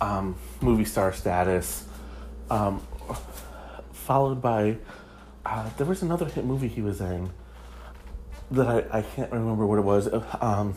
[0.00, 1.86] um, movie star status.
[2.50, 2.80] Um,
[3.92, 4.76] followed by,
[5.46, 7.30] uh, there was another hit movie he was in
[8.50, 10.08] that I, I can't remember what it was.
[10.40, 10.76] Um,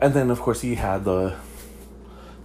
[0.00, 1.36] and then, of course, he had the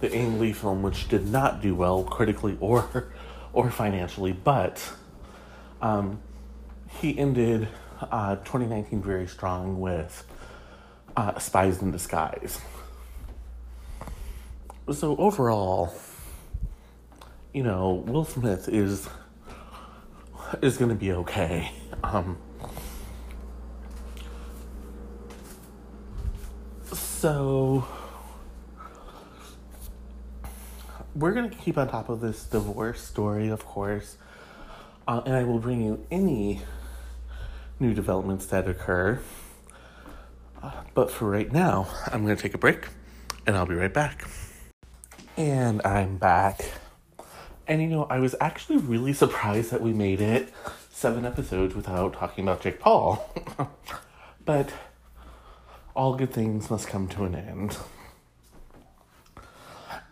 [0.00, 3.08] the Ang Lee film, which did not do well critically or
[3.52, 4.92] or financially, but
[5.80, 6.20] um,
[7.00, 7.68] he ended
[8.00, 10.24] uh, 2019 very strong with
[11.16, 12.60] uh, Spies in Disguise.
[14.92, 15.94] So overall,
[17.56, 19.08] you know, Will Smith is
[20.60, 21.72] is going to be okay.
[22.04, 22.36] Um,
[26.92, 27.88] so
[31.14, 34.18] we're going to keep on top of this divorce story, of course,
[35.08, 36.60] uh, and I will bring you any
[37.80, 39.18] new developments that occur.
[40.62, 42.88] Uh, but for right now, I'm going to take a break
[43.46, 44.28] and I'll be right back.
[45.38, 46.60] And I'm back.
[47.68, 50.52] And you know, I was actually really surprised that we made it
[50.90, 53.28] seven episodes without talking about Jake Paul.
[54.44, 54.72] but
[55.94, 57.76] all good things must come to an end.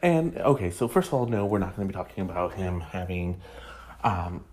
[0.00, 2.80] And okay, so first of all, no, we're not going to be talking about him
[2.80, 3.40] having
[4.02, 4.44] um,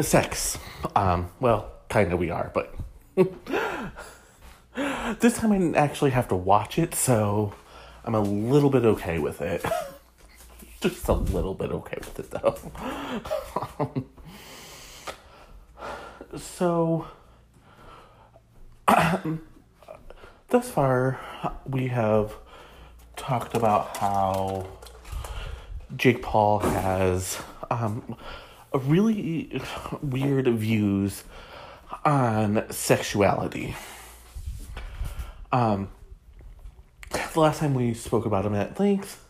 [0.00, 0.58] sex.
[0.94, 2.74] Um, well, kind of we are, but
[5.20, 7.54] this time I didn't actually have to watch it, so
[8.04, 9.64] I'm a little bit okay with it.
[10.82, 12.56] Just a little bit okay with it, though.
[16.36, 17.06] so,
[20.48, 21.20] thus far,
[21.64, 22.34] we have
[23.14, 24.66] talked about how
[25.96, 27.38] Jake Paul has
[27.70, 28.16] um,
[28.72, 29.62] a really
[30.02, 31.22] weird views
[32.04, 33.76] on sexuality.
[35.52, 35.90] Um,
[37.10, 39.21] the last time we spoke about him at length,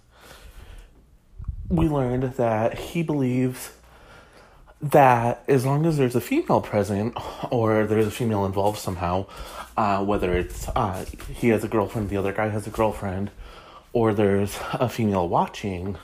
[1.73, 3.73] we learned that he believes
[4.81, 7.17] that as long as there's a female present
[7.51, 9.27] or there's a female involved somehow,
[9.77, 11.05] uh, whether it's uh,
[11.35, 13.31] he has a girlfriend, the other guy has a girlfriend,
[13.95, 15.97] or there's a female watching,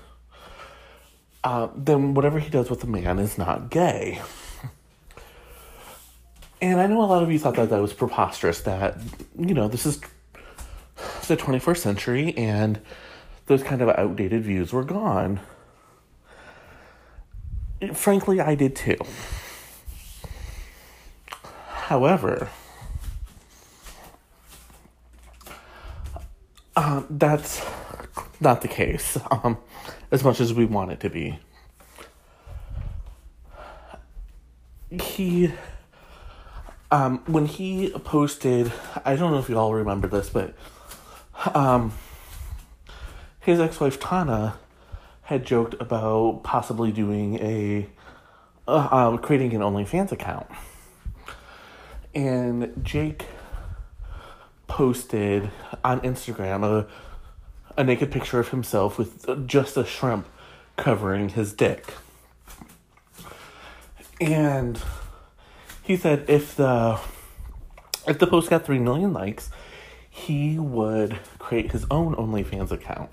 [1.44, 4.20] uh, then whatever he does with a man is not gay.
[6.60, 8.96] And I know a lot of you thought that that was preposterous, that,
[9.38, 10.00] you know, this is
[11.28, 12.80] the 21st century and
[13.46, 15.38] those kind of outdated views were gone.
[17.92, 18.96] Frankly, I did too.
[21.68, 22.48] However,
[26.76, 27.64] um, that's
[28.40, 29.58] not the case um,
[30.10, 31.38] as much as we want it to be.
[34.90, 35.52] He
[36.90, 38.72] um, when he posted,
[39.04, 40.54] I don't know if you all remember this, but
[41.54, 41.92] um,
[43.40, 44.58] his ex-wife Tana
[45.28, 47.86] had joked about possibly doing a
[48.66, 50.46] uh, uh, creating an OnlyFans account,
[52.14, 53.26] and Jake
[54.68, 55.50] posted
[55.84, 56.86] on Instagram a
[57.76, 60.26] a naked picture of himself with just a shrimp
[60.78, 61.92] covering his dick,
[64.22, 64.80] and
[65.82, 66.98] he said if the
[68.06, 69.50] if the post got three million likes,
[70.08, 73.10] he would create his own OnlyFans account.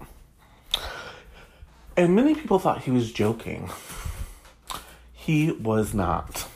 [1.97, 3.69] And many people thought he was joking.
[5.13, 6.47] He was not.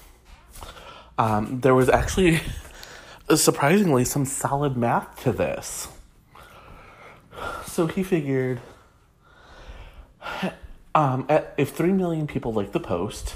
[1.17, 2.41] Um, there was actually,
[3.35, 5.87] surprisingly, some solid math to this.
[7.65, 8.59] So he figured
[10.93, 13.35] um, at, if 3 million people like the post,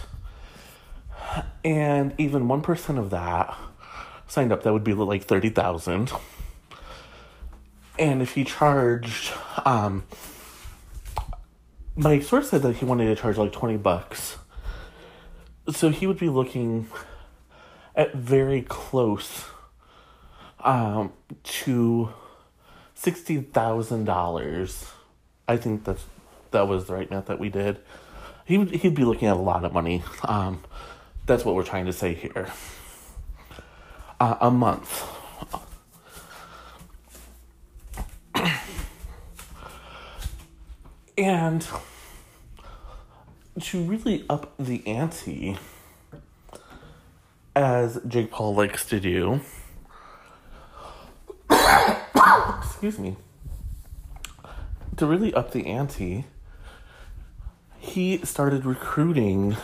[1.64, 3.56] and even 1% of that
[4.28, 6.12] signed up, that would be like 30,000.
[7.98, 9.32] And if he charged,
[9.66, 10.04] um,
[11.96, 14.38] my source said that he wanted to charge like 20 bucks.
[15.72, 16.88] So he would be looking
[17.96, 19.46] at very close
[20.62, 21.14] um,
[21.44, 22.10] to
[22.98, 24.90] $60,000.
[25.48, 26.06] I think that's,
[26.52, 27.80] that was the right math that we did.
[28.46, 30.04] He would, he'd be looking at a lot of money.
[30.24, 30.64] Um,
[31.26, 32.48] that's what we're trying to say here.
[34.20, 35.04] Uh, a month.
[41.18, 41.66] And
[43.62, 45.58] to really up the ante,
[47.56, 49.42] as Jake Paul likes to do,
[52.60, 53.16] excuse me,
[54.98, 56.26] to really up the ante,
[57.78, 59.56] he started recruiting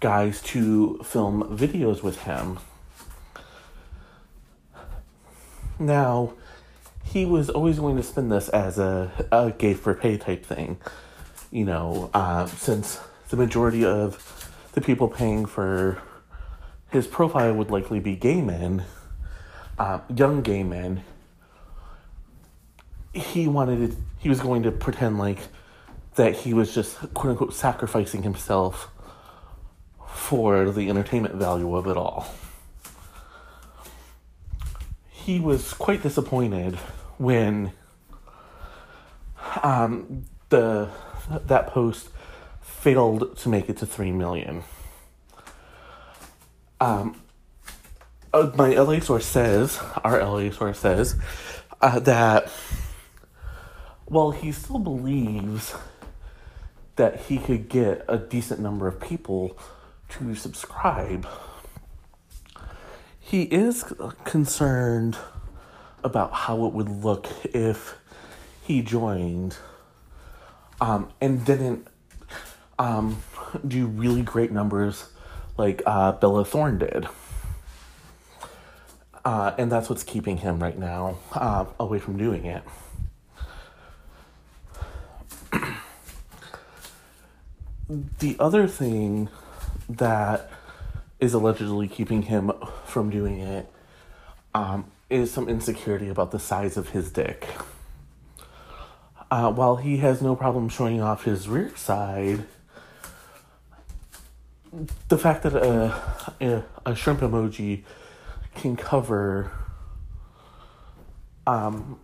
[0.00, 2.58] guys to film videos with him.
[5.78, 6.32] Now,
[7.12, 10.78] he was always going to spin this as a, a gay for pay type thing.
[11.50, 13.00] You know, uh, since
[13.30, 16.00] the majority of the people paying for
[16.90, 18.84] his profile would likely be gay men,
[19.76, 21.02] uh, young gay men,
[23.12, 25.40] he wanted to, he was going to pretend like
[26.14, 28.88] that he was just quote unquote sacrificing himself
[30.06, 32.32] for the entertainment value of it all.
[35.08, 36.78] He was quite disappointed
[37.20, 37.70] when
[39.62, 40.88] um, the
[41.28, 42.08] that post
[42.62, 44.62] failed to make it to three million.
[46.80, 47.20] Um,
[48.32, 51.16] uh, my LA source says, our LA source says,
[51.82, 52.48] uh, that
[54.06, 55.74] while he still believes
[56.96, 59.58] that he could get a decent number of people
[60.08, 61.28] to subscribe,
[63.18, 63.84] he is
[64.24, 65.18] concerned
[66.04, 67.96] about how it would look if
[68.62, 69.56] he joined
[70.80, 71.86] um, and didn't
[72.78, 73.22] um,
[73.66, 75.08] do really great numbers
[75.56, 77.08] like uh, Bella Thorne did.
[79.24, 82.62] Uh, and that's what's keeping him right now uh, away from doing it.
[88.18, 89.28] the other thing
[89.88, 90.50] that
[91.18, 92.50] is allegedly keeping him
[92.86, 93.70] from doing it
[94.54, 97.46] um, is some insecurity about the size of his dick.
[99.30, 102.44] Uh, while he has no problem showing off his rear side,
[105.08, 105.94] the fact that a,
[106.40, 107.82] a, a shrimp emoji
[108.54, 109.52] can cover
[111.46, 111.98] um,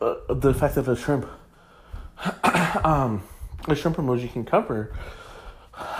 [0.00, 1.26] uh, the fact that a shrimp
[2.84, 3.22] um,
[3.68, 4.96] a shrimp emoji can cover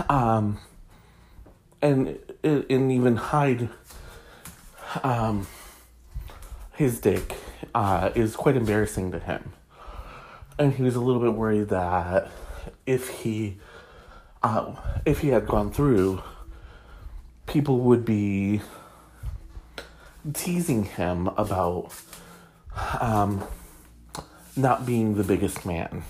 [0.09, 0.59] um,
[1.81, 3.69] and and even hide
[5.03, 5.47] um,
[6.75, 7.37] his dick
[7.75, 9.53] uh, is quite embarrassing to him.
[10.59, 12.31] And he was a little bit worried that
[12.87, 13.59] if he
[14.43, 16.23] uh, if he had gone through,
[17.47, 18.61] people would be
[20.33, 21.93] teasing him about
[23.01, 23.45] um,
[24.57, 26.03] not being the biggest man.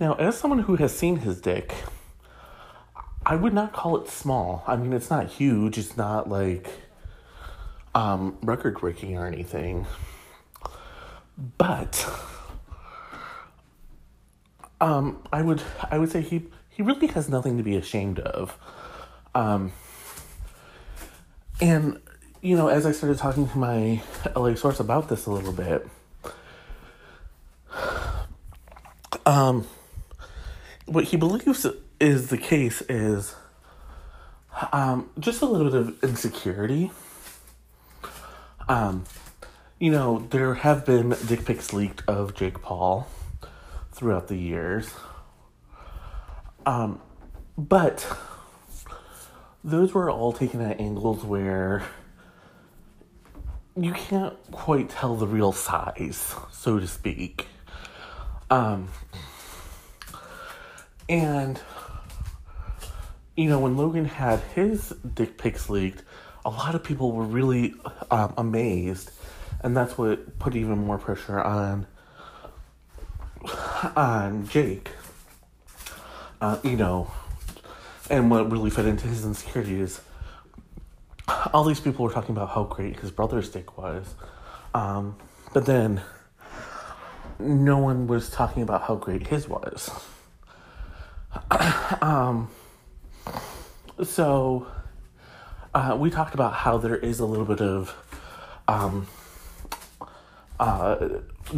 [0.00, 1.74] Now, as someone who has seen his dick,
[3.26, 4.62] I would not call it small.
[4.66, 5.76] I mean, it's not huge.
[5.76, 6.68] It's not like
[7.98, 9.84] um, record breaking or anything.
[11.56, 12.08] But
[14.80, 18.56] um, I would I would say he he really has nothing to be ashamed of.
[19.34, 19.72] Um,
[21.60, 22.00] and
[22.40, 24.00] you know, as I started talking to my
[24.36, 25.84] LA source about this a little bit,
[29.26, 29.66] um,
[30.86, 31.66] what he believes
[31.98, 33.34] is the case is
[34.72, 36.92] um, just a little bit of insecurity.
[38.68, 39.04] Um,
[39.78, 43.06] you know, there have been dick pics leaked of Jake Paul
[43.92, 44.92] throughout the years.
[46.66, 47.00] Um,
[47.56, 48.06] but
[49.64, 51.82] those were all taken at angles where
[53.76, 57.46] you can't quite tell the real size, so to speak.
[58.50, 58.88] Um,
[61.08, 61.60] and
[63.36, 66.02] you know, when Logan had his dick pics leaked,
[66.48, 67.74] a lot of people were really
[68.10, 69.10] um, amazed,
[69.60, 71.86] and that's what put even more pressure on
[73.94, 74.88] on Jake.
[76.40, 77.10] Uh, you know,
[78.08, 80.00] and what really fed into his insecurity is
[81.52, 84.14] all these people were talking about how great his brother's dick was,
[84.72, 85.18] um,
[85.52, 86.00] but then
[87.38, 89.90] no one was talking about how great his was.
[92.00, 92.50] um,
[94.02, 94.66] so
[95.78, 97.94] uh, we talked about how there is a little bit of
[98.66, 99.06] um,
[100.58, 101.08] uh,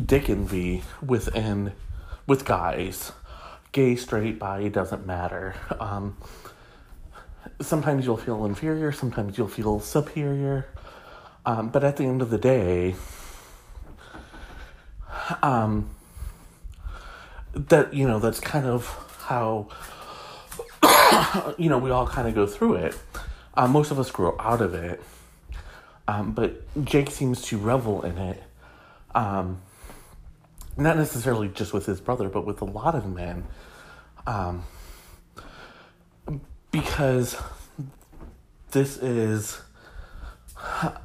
[0.04, 1.72] dick envy within
[2.26, 3.12] with guys,
[3.72, 5.54] gay, straight, bi, doesn't matter.
[5.80, 6.18] Um,
[7.62, 10.66] sometimes you'll feel inferior, sometimes you'll feel superior,
[11.46, 12.96] um, but at the end of the day,
[15.42, 15.88] um,
[17.54, 18.86] that you know that's kind of
[19.28, 19.68] how
[21.56, 22.98] you know we all kind of go through it.
[23.54, 25.02] Uh, most of us grow out of it,
[26.06, 28.42] um, but Jake seems to revel in it.
[29.14, 29.60] Um,
[30.76, 33.44] not necessarily just with his brother, but with a lot of men.
[34.26, 34.64] Um,
[36.70, 37.36] because
[38.70, 39.60] this is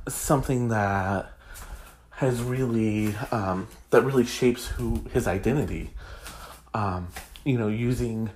[0.08, 1.32] something that
[2.12, 5.92] has really um, that really shapes who his identity.
[6.74, 7.08] Um,
[7.44, 8.30] you know, using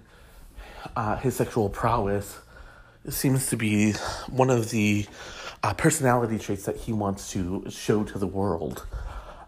[0.95, 2.39] uh, his sexual prowess
[3.08, 3.93] seems to be
[4.28, 5.06] one of the
[5.64, 8.86] uh, personality traits that he wants to show to the world.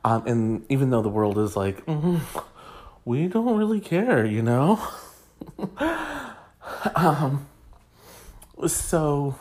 [0.04, 2.22] Um, and even though the world is like, mm,
[3.06, 4.80] we don't really care, you know?
[6.96, 7.48] um,
[8.68, 9.36] so,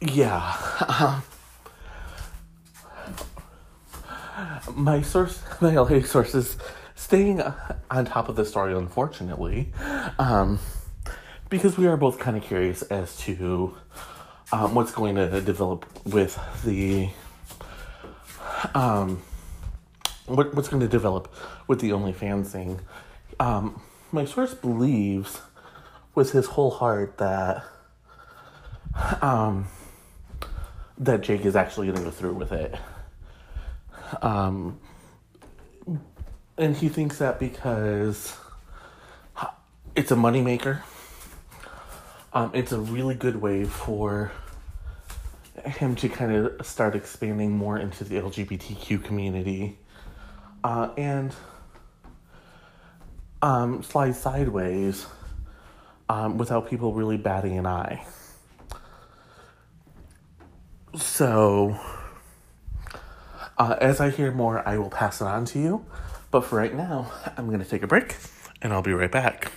[0.00, 1.20] yeah.
[4.74, 6.56] my source, my LA sources,
[6.94, 7.40] staying
[7.90, 9.72] on top of the story, unfortunately,
[10.18, 10.58] um,
[11.54, 13.76] because we are both kind of curious as to
[14.50, 17.08] um, what's going to develop with the
[18.74, 19.22] um,
[20.26, 21.32] what, what's going to develop
[21.68, 22.80] with the OnlyFans thing.
[23.38, 23.80] Um,
[24.10, 25.42] my source believes
[26.16, 27.62] with his whole heart that
[29.22, 29.68] um,
[30.98, 32.74] that Jake is actually going to go through with it.
[34.22, 34.80] Um,
[36.58, 38.36] and he thinks that because
[39.94, 40.82] it's a moneymaker,
[42.34, 44.32] um, it's a really good way for
[45.64, 49.78] him to kind of start expanding more into the LGBTQ community
[50.64, 51.32] uh, and
[53.40, 55.06] um, slide sideways
[56.08, 58.04] um, without people really batting an eye.
[60.96, 61.78] So,
[63.58, 65.84] uh, as I hear more, I will pass it on to you.
[66.30, 68.16] But for right now, I'm going to take a break
[68.60, 69.52] and I'll be right back.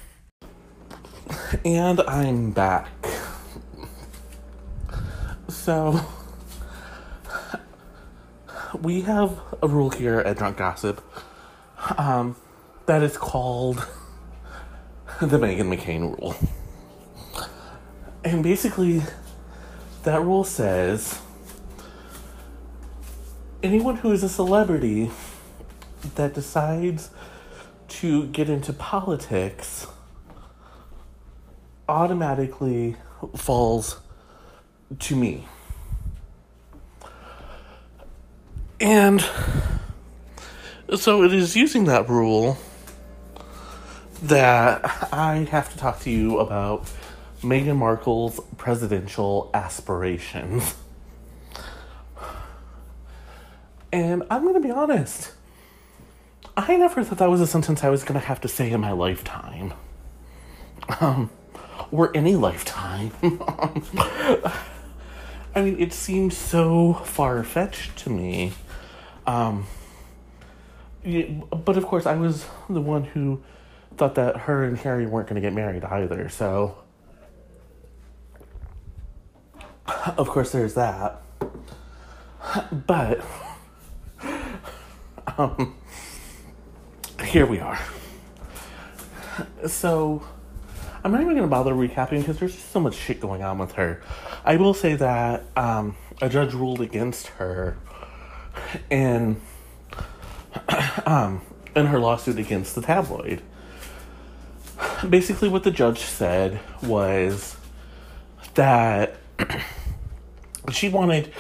[1.66, 2.90] And I'm back.
[5.50, 6.00] So,
[8.82, 11.02] we have a rule here at Drunk Gossip
[11.98, 12.36] um,
[12.86, 13.86] that is called
[15.20, 16.36] the Meghan McCain rule.
[18.24, 19.02] And basically,
[20.04, 21.20] that rule says
[23.64, 25.12] anyone who is a celebrity
[26.16, 27.10] that decides
[27.88, 29.88] to get into politics
[31.88, 32.96] automatically
[33.36, 34.00] falls
[35.00, 35.48] to me.
[38.80, 39.26] And
[40.96, 42.58] so it is using that rule
[44.24, 46.90] that I have to talk to you about
[47.42, 50.76] Meghan Markle's presidential aspirations.
[53.92, 55.32] And I'm going to be honest.
[56.56, 58.82] I never thought that was a sentence I was going to have to say in
[58.82, 59.74] my lifetime.
[61.00, 61.30] Um,
[61.92, 63.12] or any lifetime.
[65.56, 68.54] I mean, it seems so far fetched to me.
[69.26, 69.66] Um,
[71.04, 73.42] but of course, I was the one who
[73.96, 76.78] thought that her and Harry weren't going to get married either, so.
[80.18, 81.22] Of course, there's that.
[82.72, 83.22] But
[85.38, 85.76] um,
[87.24, 87.80] here we are.
[89.68, 90.24] So,
[91.08, 93.60] I'm not even going to bother recapping because there's just so much shit going on
[93.60, 94.02] with her.
[94.44, 97.78] I will say that um, a judge ruled against her
[98.90, 99.40] in
[101.06, 101.44] um,
[101.78, 103.42] in her lawsuit against the tabloid.
[105.10, 107.56] Basically, what the judge said was
[108.56, 109.16] that
[110.74, 111.32] she wanted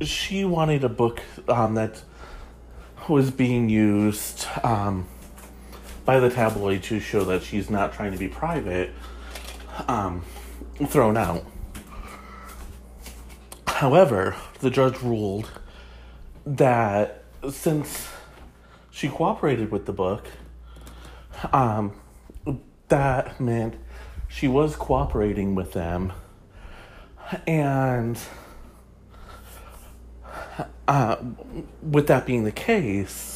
[0.00, 2.02] she wanted a book um, that
[3.08, 5.06] was being used um,
[6.06, 8.92] by the tabloid to show that she's not trying to be private
[9.88, 10.24] um,
[10.86, 11.44] thrown out.
[13.66, 15.50] However, the judge ruled
[16.46, 18.08] that since
[18.90, 20.28] she cooperated with the book,
[21.52, 21.92] um,
[22.88, 23.74] that meant
[24.28, 26.12] she was cooperating with them
[27.46, 28.18] and
[30.88, 31.16] uh,
[31.82, 33.35] with that being the case,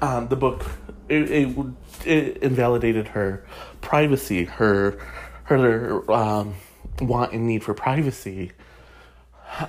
[0.00, 0.64] um, the book
[1.08, 1.56] it, it,
[2.04, 3.44] it, invalidated her
[3.80, 4.98] privacy, her
[5.44, 6.54] her um,
[7.00, 8.52] want and need for privacy,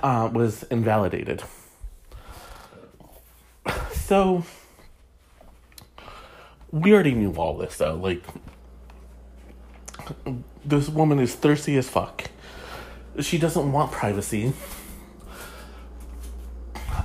[0.02, 1.42] uh, was invalidated.
[3.92, 4.44] So
[6.70, 7.94] we already knew all this though.
[7.94, 8.22] Like
[10.64, 12.30] this woman is thirsty as fuck.
[13.20, 14.52] She doesn't want privacy.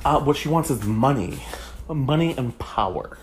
[0.04, 1.40] Uh, what she wants is money,
[1.90, 3.18] money and power.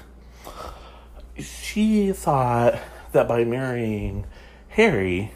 [1.38, 2.78] She thought
[3.12, 4.26] that by marrying
[4.68, 5.32] Harry,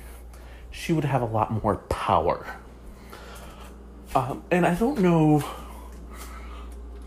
[0.71, 2.47] she would have a lot more power.
[4.15, 5.41] Um, and I don't know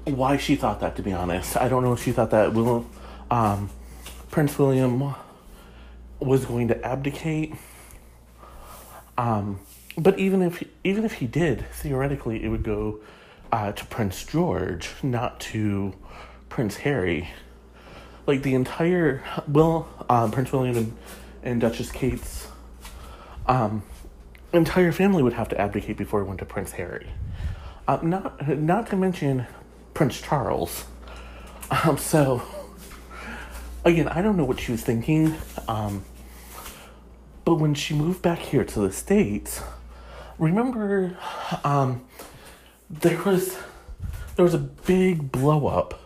[0.05, 1.57] why she thought that, to be honest.
[1.57, 2.85] I don't know if she thought that Will,
[3.31, 3.69] um,
[4.31, 5.13] Prince William
[6.19, 7.53] was going to abdicate.
[9.17, 9.59] Um,
[9.97, 12.99] but even if even if he did, theoretically, it would go
[13.51, 15.93] uh, to Prince George, not to
[16.49, 17.29] Prince Harry.
[18.25, 20.97] Like the entire Will, uh, Prince William and,
[21.43, 22.47] and Duchess Kate's
[23.47, 23.83] um,
[24.53, 27.07] entire family would have to abdicate before it went to Prince Harry.
[27.87, 29.47] Uh, not not to mention
[29.93, 30.85] Prince Charles.
[31.71, 32.43] Um, so
[33.83, 35.35] again, I don't know what she was thinking.
[35.67, 36.03] Um,
[37.45, 39.61] but when she moved back here to the states,
[40.37, 41.17] remember,
[41.63, 42.05] um,
[42.89, 43.57] there was
[44.35, 45.99] there was a big blow up.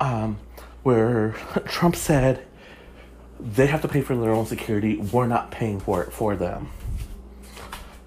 [0.00, 0.38] Um,
[0.82, 1.30] where
[1.66, 2.44] Trump said
[3.40, 4.96] they have to pay for their own security.
[4.96, 6.70] We're not paying for it for them.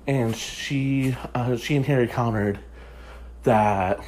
[0.08, 2.60] And she, uh, she and Harry countered
[3.44, 4.00] that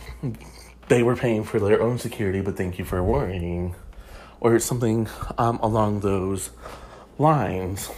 [0.88, 3.76] they were paying for their own security, but thank you for worrying,
[4.40, 6.52] or something um, along those
[7.18, 7.90] lines.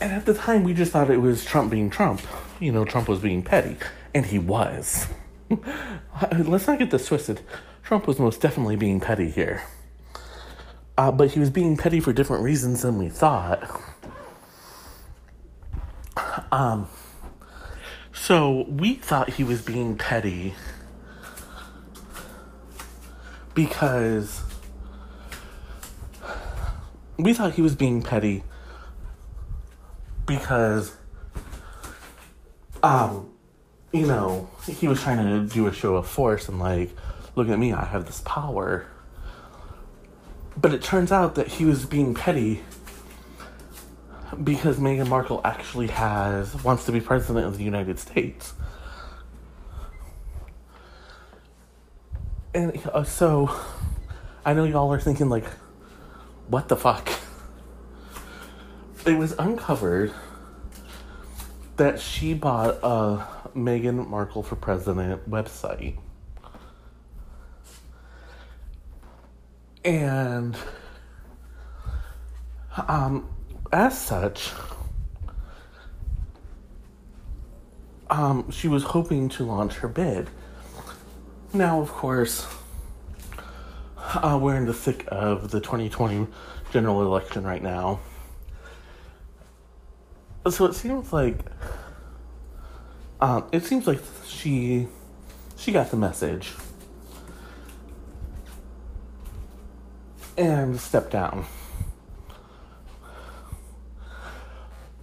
[0.00, 2.20] And at the time, we just thought it was Trump being Trump.
[2.60, 3.76] You know, Trump was being petty,
[4.14, 5.08] and he was.
[6.32, 7.40] Let's not get this twisted.
[7.82, 9.62] Trump was most definitely being petty here.
[10.98, 13.62] Uh, but he was being petty for different reasons than we thought.
[16.50, 16.88] Um,
[18.12, 20.54] so we thought he was being petty
[23.54, 24.42] because
[27.18, 28.42] we thought he was being petty
[30.26, 30.96] because
[32.86, 33.30] um
[33.92, 36.90] you know he was trying to do a show of force and like
[37.34, 38.86] look at me i have this power
[40.56, 42.62] but it turns out that he was being petty
[44.42, 48.54] because Meghan Markle actually has wants to be president of the United States.
[52.54, 53.54] And uh, so
[54.44, 55.44] I know y'all are thinking like
[56.48, 57.08] what the fuck?
[59.04, 60.12] It was uncovered
[61.76, 65.96] that she bought a Meghan Markle for President website.
[69.84, 70.56] And
[72.88, 73.28] um,
[73.72, 74.52] as such,
[78.10, 80.28] um, she was hoping to launch her bid.
[81.52, 82.46] Now, of course,
[83.98, 86.26] uh, we're in the thick of the 2020
[86.72, 88.00] general election right now.
[90.48, 91.40] So it seems like
[93.20, 94.86] um, it seems like she
[95.56, 96.52] she got the message
[100.36, 101.46] and stepped down.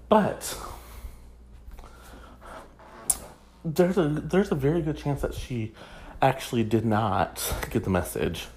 [0.08, 0.58] But
[3.66, 5.74] there's a there's a very good chance that she
[6.22, 8.48] actually did not get the message.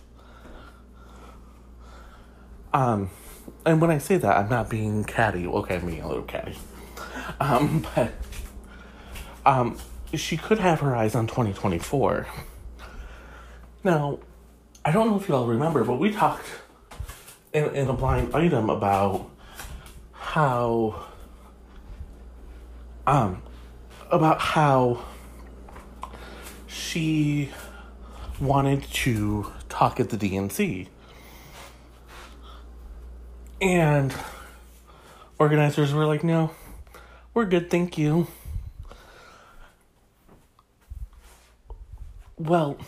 [2.73, 3.11] Um,
[3.65, 5.47] and when I say that, I'm not being catty.
[5.47, 6.57] Okay, I'm being a little catty.
[7.41, 8.13] Um, but
[9.45, 9.79] um,
[10.15, 12.27] she could have her eyes on 2024.
[13.85, 14.19] Now,
[14.85, 16.47] I don't know if you all remember, but we talked
[17.53, 19.31] in, in a blind item about
[20.13, 21.07] how
[23.07, 23.43] um
[24.11, 25.05] about how
[26.67, 27.51] she
[28.41, 30.89] wanted to talk at the DNC.
[33.61, 34.15] And
[35.39, 36.51] organizers were like, no,
[37.37, 38.27] we're good, thank you.
[42.39, 42.79] Well,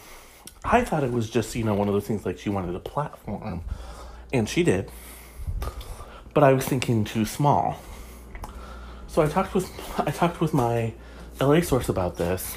[0.64, 2.80] I thought it was just, you know, one of those things like she wanted a
[2.80, 3.60] platform,
[4.32, 4.90] and she did.
[6.32, 7.78] But I was thinking too small.
[9.06, 9.70] So I talked with
[10.00, 10.94] I talked with my
[11.38, 12.56] LA source about this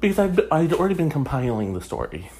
[0.00, 2.30] because I'd, I'd already been compiling the story.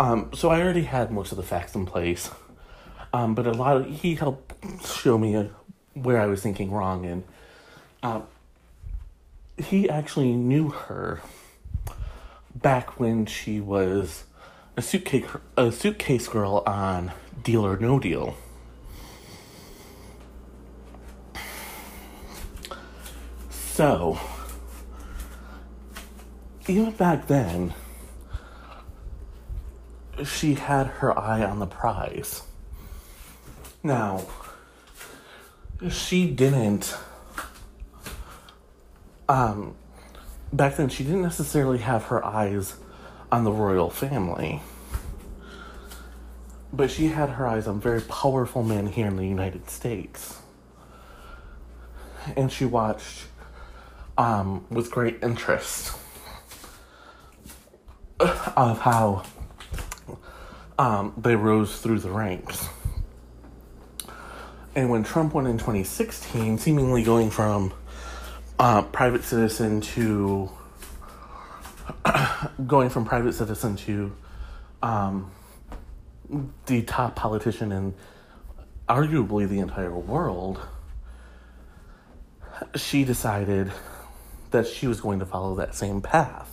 [0.00, 2.32] Um, so I already had most of the facts in place.
[3.12, 5.48] Um, but a lot of he helped show me a, uh,
[5.92, 7.22] where I was thinking wrong, and
[8.04, 8.20] uh,
[9.56, 11.22] he actually knew her
[12.54, 14.24] back when she was
[14.76, 15.24] a suitcase
[15.56, 18.36] a suitcase girl on Deal or No Deal.
[23.50, 24.20] So,
[26.68, 27.74] even back then,
[30.24, 32.42] she had her eye on the prize.
[33.82, 34.26] Now,
[35.90, 36.96] she didn't.
[39.28, 39.74] Um,
[40.52, 42.76] back then, she didn't necessarily have her eyes
[43.32, 44.60] on the royal family,
[46.72, 50.38] but she had her eyes on very powerful men here in the United States.
[52.36, 53.26] And she watched
[54.16, 55.96] um, with great interest
[58.20, 59.24] of how
[60.78, 62.68] um, they rose through the ranks.
[64.74, 67.72] And when Trump won in 2016, seemingly going from
[68.58, 70.50] uh, private citizen to
[72.66, 74.14] going from private citizen to
[74.82, 75.30] um,
[76.66, 77.94] the top politician in
[78.88, 80.60] arguably the entire world,
[82.76, 83.72] she decided
[84.50, 86.50] that she was going to follow that same path.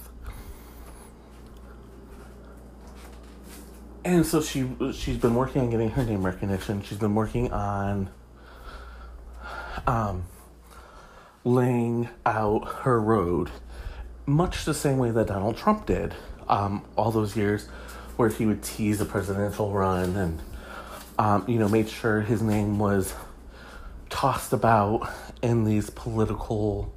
[4.04, 6.82] And so she she's been working on getting her name recognition.
[6.82, 8.10] She's been working on
[9.86, 10.24] um,
[11.44, 13.50] laying out her road,
[14.26, 16.14] much the same way that Donald Trump did
[16.48, 17.68] um, all those years,
[18.18, 20.40] where he would tease a presidential run and
[21.18, 23.14] um, you know made sure his name was
[24.10, 25.10] tossed about
[25.42, 26.94] in these political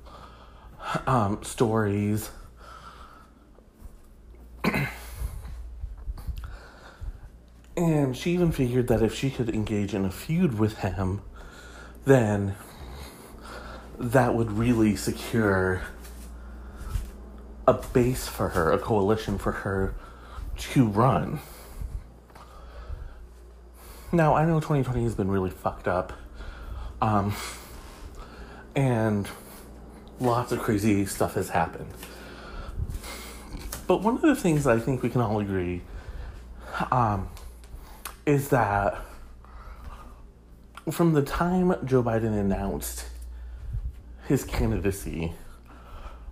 [1.06, 2.30] um, stories.
[7.76, 11.22] and she even figured that if she could engage in a feud with him,
[12.04, 12.54] then
[13.98, 15.82] that would really secure
[17.66, 19.94] a base for her, a coalition for her
[20.56, 21.40] to run.
[24.12, 26.12] Now, I know 2020 has been really fucked up.
[27.00, 27.34] Um,
[28.76, 29.28] and
[30.20, 31.90] lots of crazy stuff has happened.
[33.86, 35.82] But one of the things I think we can all agree
[36.90, 37.28] um,
[38.24, 38.96] is that
[40.90, 43.04] from the time Joe Biden announced
[44.26, 45.32] his candidacy,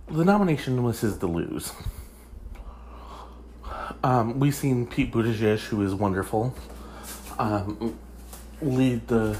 [0.09, 1.71] the nomination was his to lose.
[4.03, 6.53] Um, we've seen Pete Buttigieg, who is wonderful,
[7.39, 7.97] um,
[8.61, 9.39] lead the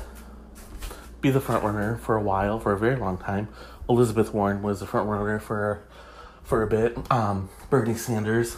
[1.22, 3.47] be the front runner for a while, for a very long time.
[3.89, 5.84] Elizabeth Warren was the front runner for
[6.43, 6.97] for a bit.
[7.12, 8.58] Um, Bernie Sanders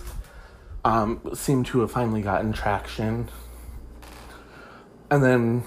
[0.84, 3.30] um, seemed to have finally gotten traction,
[5.10, 5.64] and then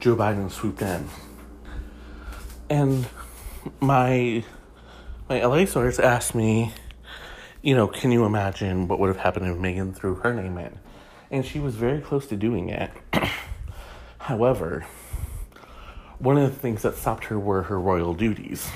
[0.00, 1.08] Joe Biden swooped in.
[2.70, 3.06] And
[3.80, 4.44] my
[5.28, 6.72] my LA source asked me,
[7.62, 10.78] you know, can you imagine what would have happened if Meghan threw her name in?
[11.30, 12.90] And she was very close to doing it.
[14.18, 14.84] However,
[16.18, 18.68] one of the things that stopped her were her royal duties.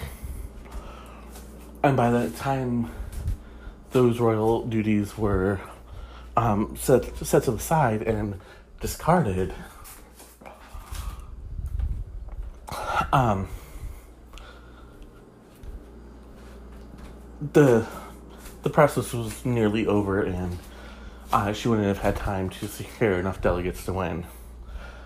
[1.82, 2.90] And by the time
[3.90, 5.60] those royal duties were
[6.36, 8.40] um, set, set to the side and
[8.80, 9.54] discarded,
[13.12, 13.48] um,
[17.40, 17.86] the
[18.62, 20.58] the process was nearly over, and
[21.32, 24.26] uh, she wouldn't have had time to secure enough delegates to win.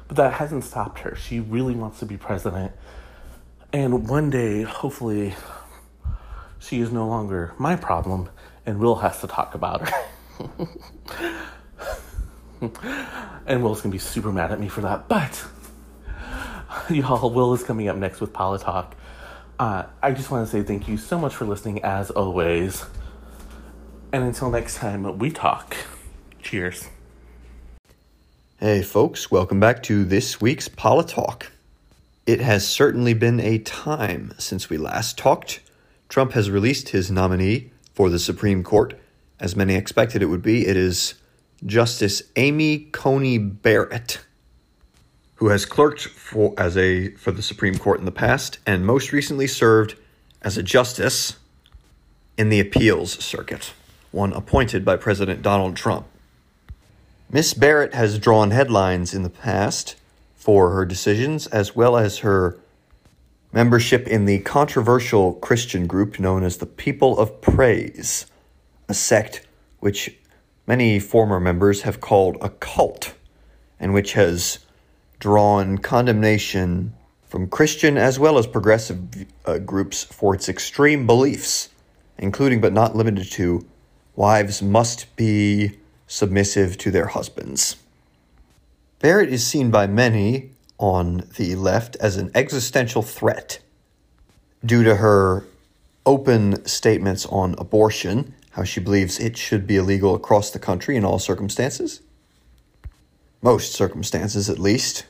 [0.08, 1.14] But that hasn't stopped her.
[1.14, 2.72] She really wants to be president,
[3.72, 5.34] and one day, hopefully,
[6.58, 8.28] she is no longer my problem,
[8.66, 10.68] and Will has to talk about her.
[13.46, 15.44] and Will's gonna be super mad at me for that, but
[16.90, 18.92] y'all, Will is coming up next with Politalk.
[19.61, 22.86] Uh, I just want to say thank you so much for listening, as always.
[24.11, 25.76] And until next time, we talk.
[26.40, 26.88] Cheers.
[28.58, 31.48] Hey, folks, welcome back to this week's Politalk.
[32.24, 35.61] It has certainly been a time since we last talked.
[36.08, 38.98] Trump has released his nominee for the Supreme Court.
[39.38, 41.16] As many expected it would be, it is
[41.66, 44.20] Justice Amy Coney Barrett,
[45.41, 49.11] who has clerked for as a for the Supreme Court in the past and most
[49.11, 49.97] recently served
[50.43, 51.38] as a justice
[52.36, 53.72] in the appeals circuit,
[54.11, 56.07] one appointed by President Donald Trump.
[57.30, 59.97] Miss Barrett has drawn headlines in the past
[60.36, 62.59] for her decisions as well as her
[63.51, 68.26] membership in the controversial Christian group known as the People of Praise,
[68.91, 69.47] a sect
[69.78, 70.14] which
[70.66, 73.14] many former members have called a cult,
[73.78, 74.59] and which has
[75.20, 76.92] drawn condemnation
[77.28, 81.68] from Christian as well as progressive uh, groups for its extreme beliefs,
[82.18, 83.64] including but not limited to
[84.16, 87.76] wives must be submissive to their husbands.
[88.98, 93.60] Barrett is seen by many on the left as an existential threat
[94.64, 95.46] due to her
[96.04, 101.04] open statements on abortion, how she believes it should be illegal across the country in
[101.04, 102.00] all circumstances,
[103.40, 105.06] most circumstances at least,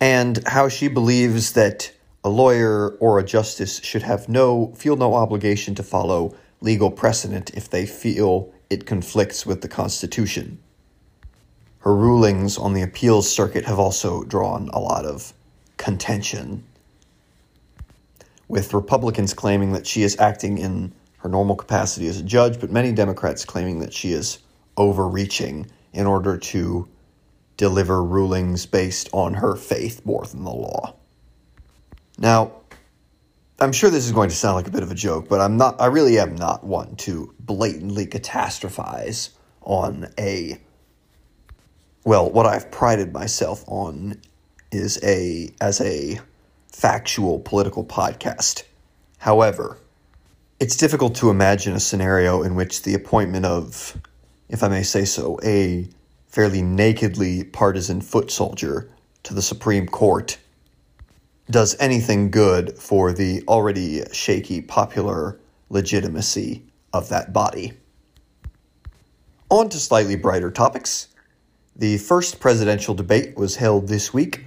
[0.00, 1.92] and how she believes that
[2.22, 7.50] a lawyer or a justice should have no feel no obligation to follow legal precedent
[7.54, 10.58] if they feel it conflicts with the Constitution.
[11.80, 15.34] Her rulings on the appeals circuit have also drawn a lot of
[15.76, 16.64] contention,
[18.48, 22.70] with Republicans claiming that she is acting in her normal capacity as a judge, but
[22.70, 24.38] many Democrats claiming that she is
[24.76, 26.88] overreaching in order to
[27.56, 30.94] deliver rulings based on her faith more than the law.
[32.18, 32.52] Now,
[33.60, 35.56] I'm sure this is going to sound like a bit of a joke, but I'm
[35.56, 39.30] not I really am not one to blatantly catastrophize
[39.62, 40.58] on a
[42.04, 44.20] well, what I've prided myself on
[44.70, 46.20] is a as a
[46.68, 48.64] factual political podcast.
[49.18, 49.78] However,
[50.60, 53.96] it's difficult to imagine a scenario in which the appointment of,
[54.48, 55.88] if I may say so, a
[56.34, 58.90] fairly nakedly partisan foot soldier
[59.22, 60.36] to the Supreme Court
[61.48, 65.38] does anything good for the already shaky popular
[65.70, 67.74] legitimacy of that body.
[69.48, 71.06] On to slightly brighter topics.
[71.76, 74.44] The first presidential debate was held this week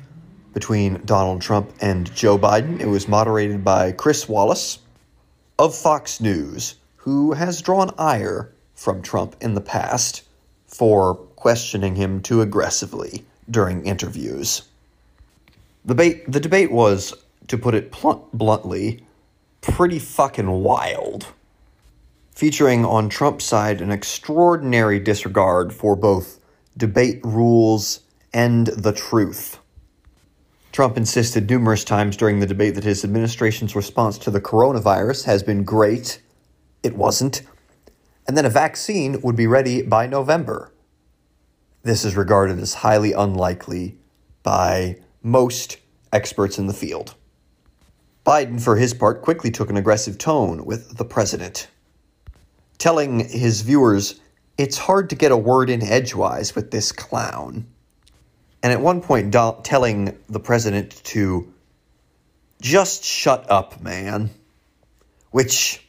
[0.53, 2.81] between Donald Trump and Joe Biden.
[2.81, 4.79] It was moderated by Chris Wallace
[5.57, 10.23] of Fox News, who has drawn ire from Trump in the past
[10.65, 14.63] for questioning him too aggressively during interviews.
[15.85, 17.13] The debate, the debate was,
[17.47, 17.89] to put it
[18.33, 19.05] bluntly,
[19.61, 21.27] pretty fucking wild,
[22.35, 26.41] featuring on Trump's side an extraordinary disregard for both
[26.75, 28.01] debate rules
[28.33, 29.59] and the truth.
[30.73, 35.43] Trump insisted numerous times during the debate that his administration's response to the coronavirus has
[35.43, 36.21] been great.
[36.83, 37.43] It wasn't.
[38.27, 40.73] And then a vaccine would be ready by November.
[41.87, 43.97] This is regarded as highly unlikely
[44.43, 45.77] by most
[46.11, 47.15] experts in the field.
[48.25, 51.69] Biden, for his part, quickly took an aggressive tone with the president,
[52.77, 54.19] telling his viewers,
[54.57, 57.67] It's hard to get a word in edgewise with this clown.
[58.61, 61.53] And at one point, do- telling the president to
[62.61, 64.29] just shut up, man.
[65.31, 65.81] Which,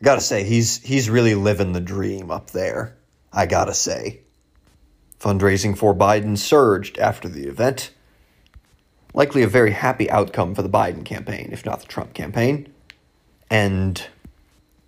[0.00, 2.96] I gotta say, he's, he's really living the dream up there.
[3.32, 4.20] I gotta say.
[5.20, 7.90] Fundraising for Biden surged after the event
[9.12, 12.72] likely a very happy outcome for the Biden campaign, if not the Trump campaign.
[13.50, 14.04] And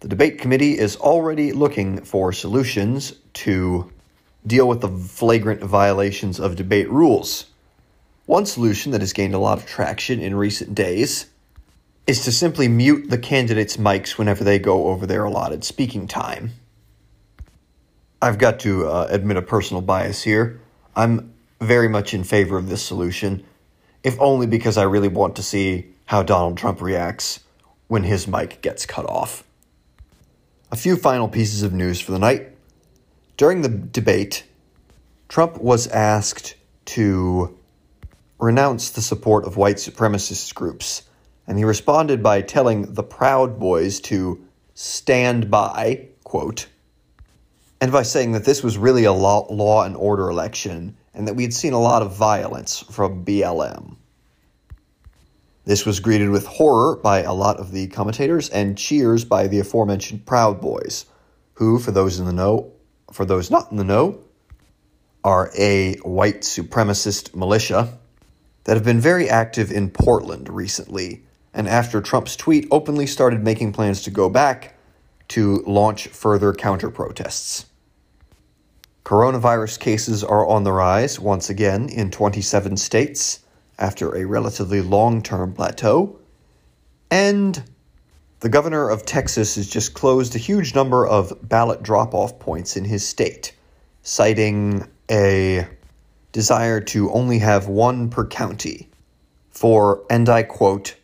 [0.01, 3.93] the debate committee is already looking for solutions to
[4.47, 7.47] deal with the flagrant violations of debate rules.
[8.27, 11.27] One solution that has gained a lot of traction in recent days
[12.07, 16.53] is to simply mute the candidates' mics whenever they go over their allotted speaking time.
[18.23, 20.61] I've got to uh, admit a personal bias here.
[20.95, 23.45] I'm very much in favor of this solution
[24.03, 27.41] if only because I really want to see how Donald Trump reacts
[27.89, 29.45] when his mic gets cut off.
[30.71, 32.49] A few final pieces of news for the night.
[33.37, 34.45] During the debate,
[35.29, 36.55] Trump was asked
[36.87, 37.59] to
[38.39, 41.03] renounce the support of white supremacist groups,
[41.47, 44.45] and he responded by telling the Proud Boys to
[44.75, 46.67] stand by, quote,
[47.83, 51.35] and by saying that this was really a law, law and order election and that
[51.35, 53.97] we had seen a lot of violence from BLM.
[55.65, 59.59] This was greeted with horror by a lot of the commentators and cheers by the
[59.59, 61.07] aforementioned Proud Boys,
[61.55, 62.71] who, for those in the know,
[63.13, 64.21] for those not in the know,
[65.25, 67.99] are a white supremacist militia
[68.63, 73.73] that have been very active in Portland recently, and after Trump's tweet openly started making
[73.73, 74.77] plans to go back
[75.27, 77.67] to launch further counter protests.
[79.05, 83.41] Coronavirus cases are on the rise once again in 27 states
[83.79, 86.19] after a relatively long term plateau.
[87.11, 87.63] And
[88.41, 92.77] the governor of Texas has just closed a huge number of ballot drop off points
[92.77, 93.55] in his state,
[94.03, 95.67] citing a
[96.31, 98.89] desire to only have one per county
[99.51, 100.97] for, and I quote,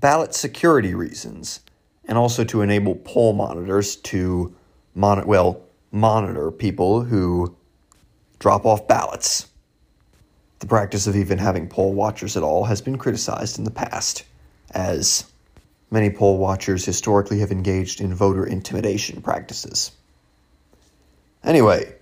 [0.00, 1.60] ballot security reasons,
[2.04, 4.54] and also to enable poll monitors to
[4.94, 5.62] monitor, well,
[5.92, 7.54] monitor people who
[8.38, 9.48] drop off ballots.
[10.58, 14.24] The practice of even having poll watchers at all has been criticized in the past,
[14.72, 15.30] as
[15.90, 19.92] many poll watchers historically have engaged in voter intimidation practices.
[21.44, 21.94] Anyway,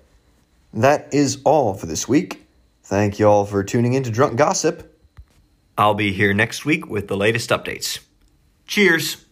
[0.73, 2.47] that is all for this week.
[2.85, 4.87] Thank you all for tuning in to Drunk Gossip.
[5.77, 8.01] I'll be here next week with the latest updates.
[8.67, 9.25] Cheers!